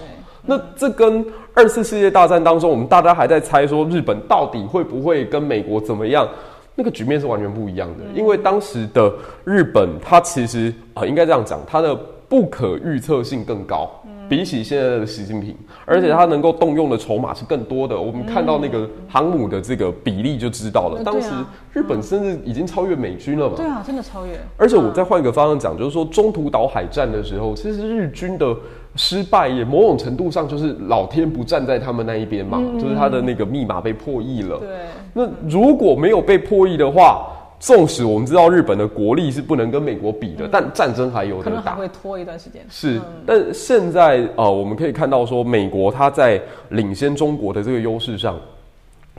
[0.46, 6.28] 那这跟二次世界大战当中，我们大家还在猜说日本到底会不会跟美国怎么样？
[6.76, 9.14] 那个局面是完全不一样的，因为当时的
[9.44, 11.94] 日本，它其实啊、呃应该这样讲，它的
[12.30, 13.90] 不可预测性更高，
[14.30, 18.00] 比起现在的习近平，而且它能够动用的筹码是更多的。
[18.00, 21.30] 我们看到那个航母的这个比例就知道了，呃当时
[21.74, 23.56] 日本甚至已经超越美军了嘛。
[23.58, 24.40] 对啊，真的超越。
[24.56, 28.56] 而且我再换一个方向讲，就是说中途岛海战的时候，其实日军的
[29.02, 34.60] 失败也某种程度上就是老天不站在他们那一边嘛，就是他的那个密码被破译了。
[34.60, 34.68] 对，
[35.14, 37.26] 那如果没有被破译的话，
[37.62, 41.40] 纵使我们知道日本的国力是不能跟美国比的，但战争还有。
[41.40, 42.62] 可能还会拖一段时间。
[42.70, 46.42] 是，但现在呃，我们可以看到说，美国它在
[46.72, 48.38] 领先中国的这个优势上，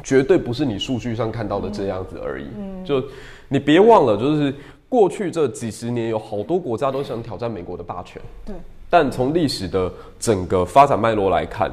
[0.03, 2.45] 绝对不是你数据上看到的这样子而已。
[2.85, 3.03] 就
[3.49, 4.55] 你别忘了，就是
[4.91, 8.55] 过去这几十年，有好多国家都想挑战美国的霸权，对，
[8.91, 11.71] 但从历史的整个发展脉络来看，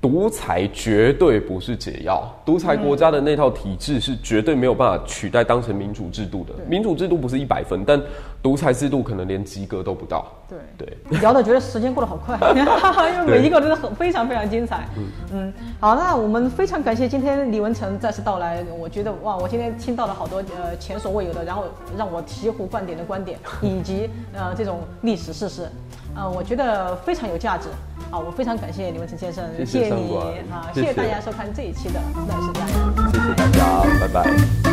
[0.00, 2.26] 独裁绝对不是解药。
[2.44, 6.54] 独裁国家的那套体制是绝对没有办法取代当成民主制度的。
[6.66, 8.00] 民主制度不是一百分，但
[8.42, 10.26] 独裁制度可能连及格都不到。
[10.48, 10.58] 对。
[10.78, 11.18] 对。
[11.20, 14.88] 聊的觉得时间过得好快， 因为每一个真的很非常非常精彩。
[15.32, 18.64] 嗯好，那我们非常感谢今天李文成再次到来。
[18.78, 21.64] 我觉得哇，我今天听到了好多呃前所未有的，然后
[21.98, 25.68] 让我醍醐灌顶的观点，以及呃这种历史事实，
[26.14, 27.68] 呃，我觉得非常有价值。
[28.10, 30.16] 啊，我非常感谢李文成先生，谢谢你
[30.50, 32.74] 啊，谢谢谢谢大家收看这一期的《乱世佳人》。
[33.12, 34.69] 谢谢大家，拜拜。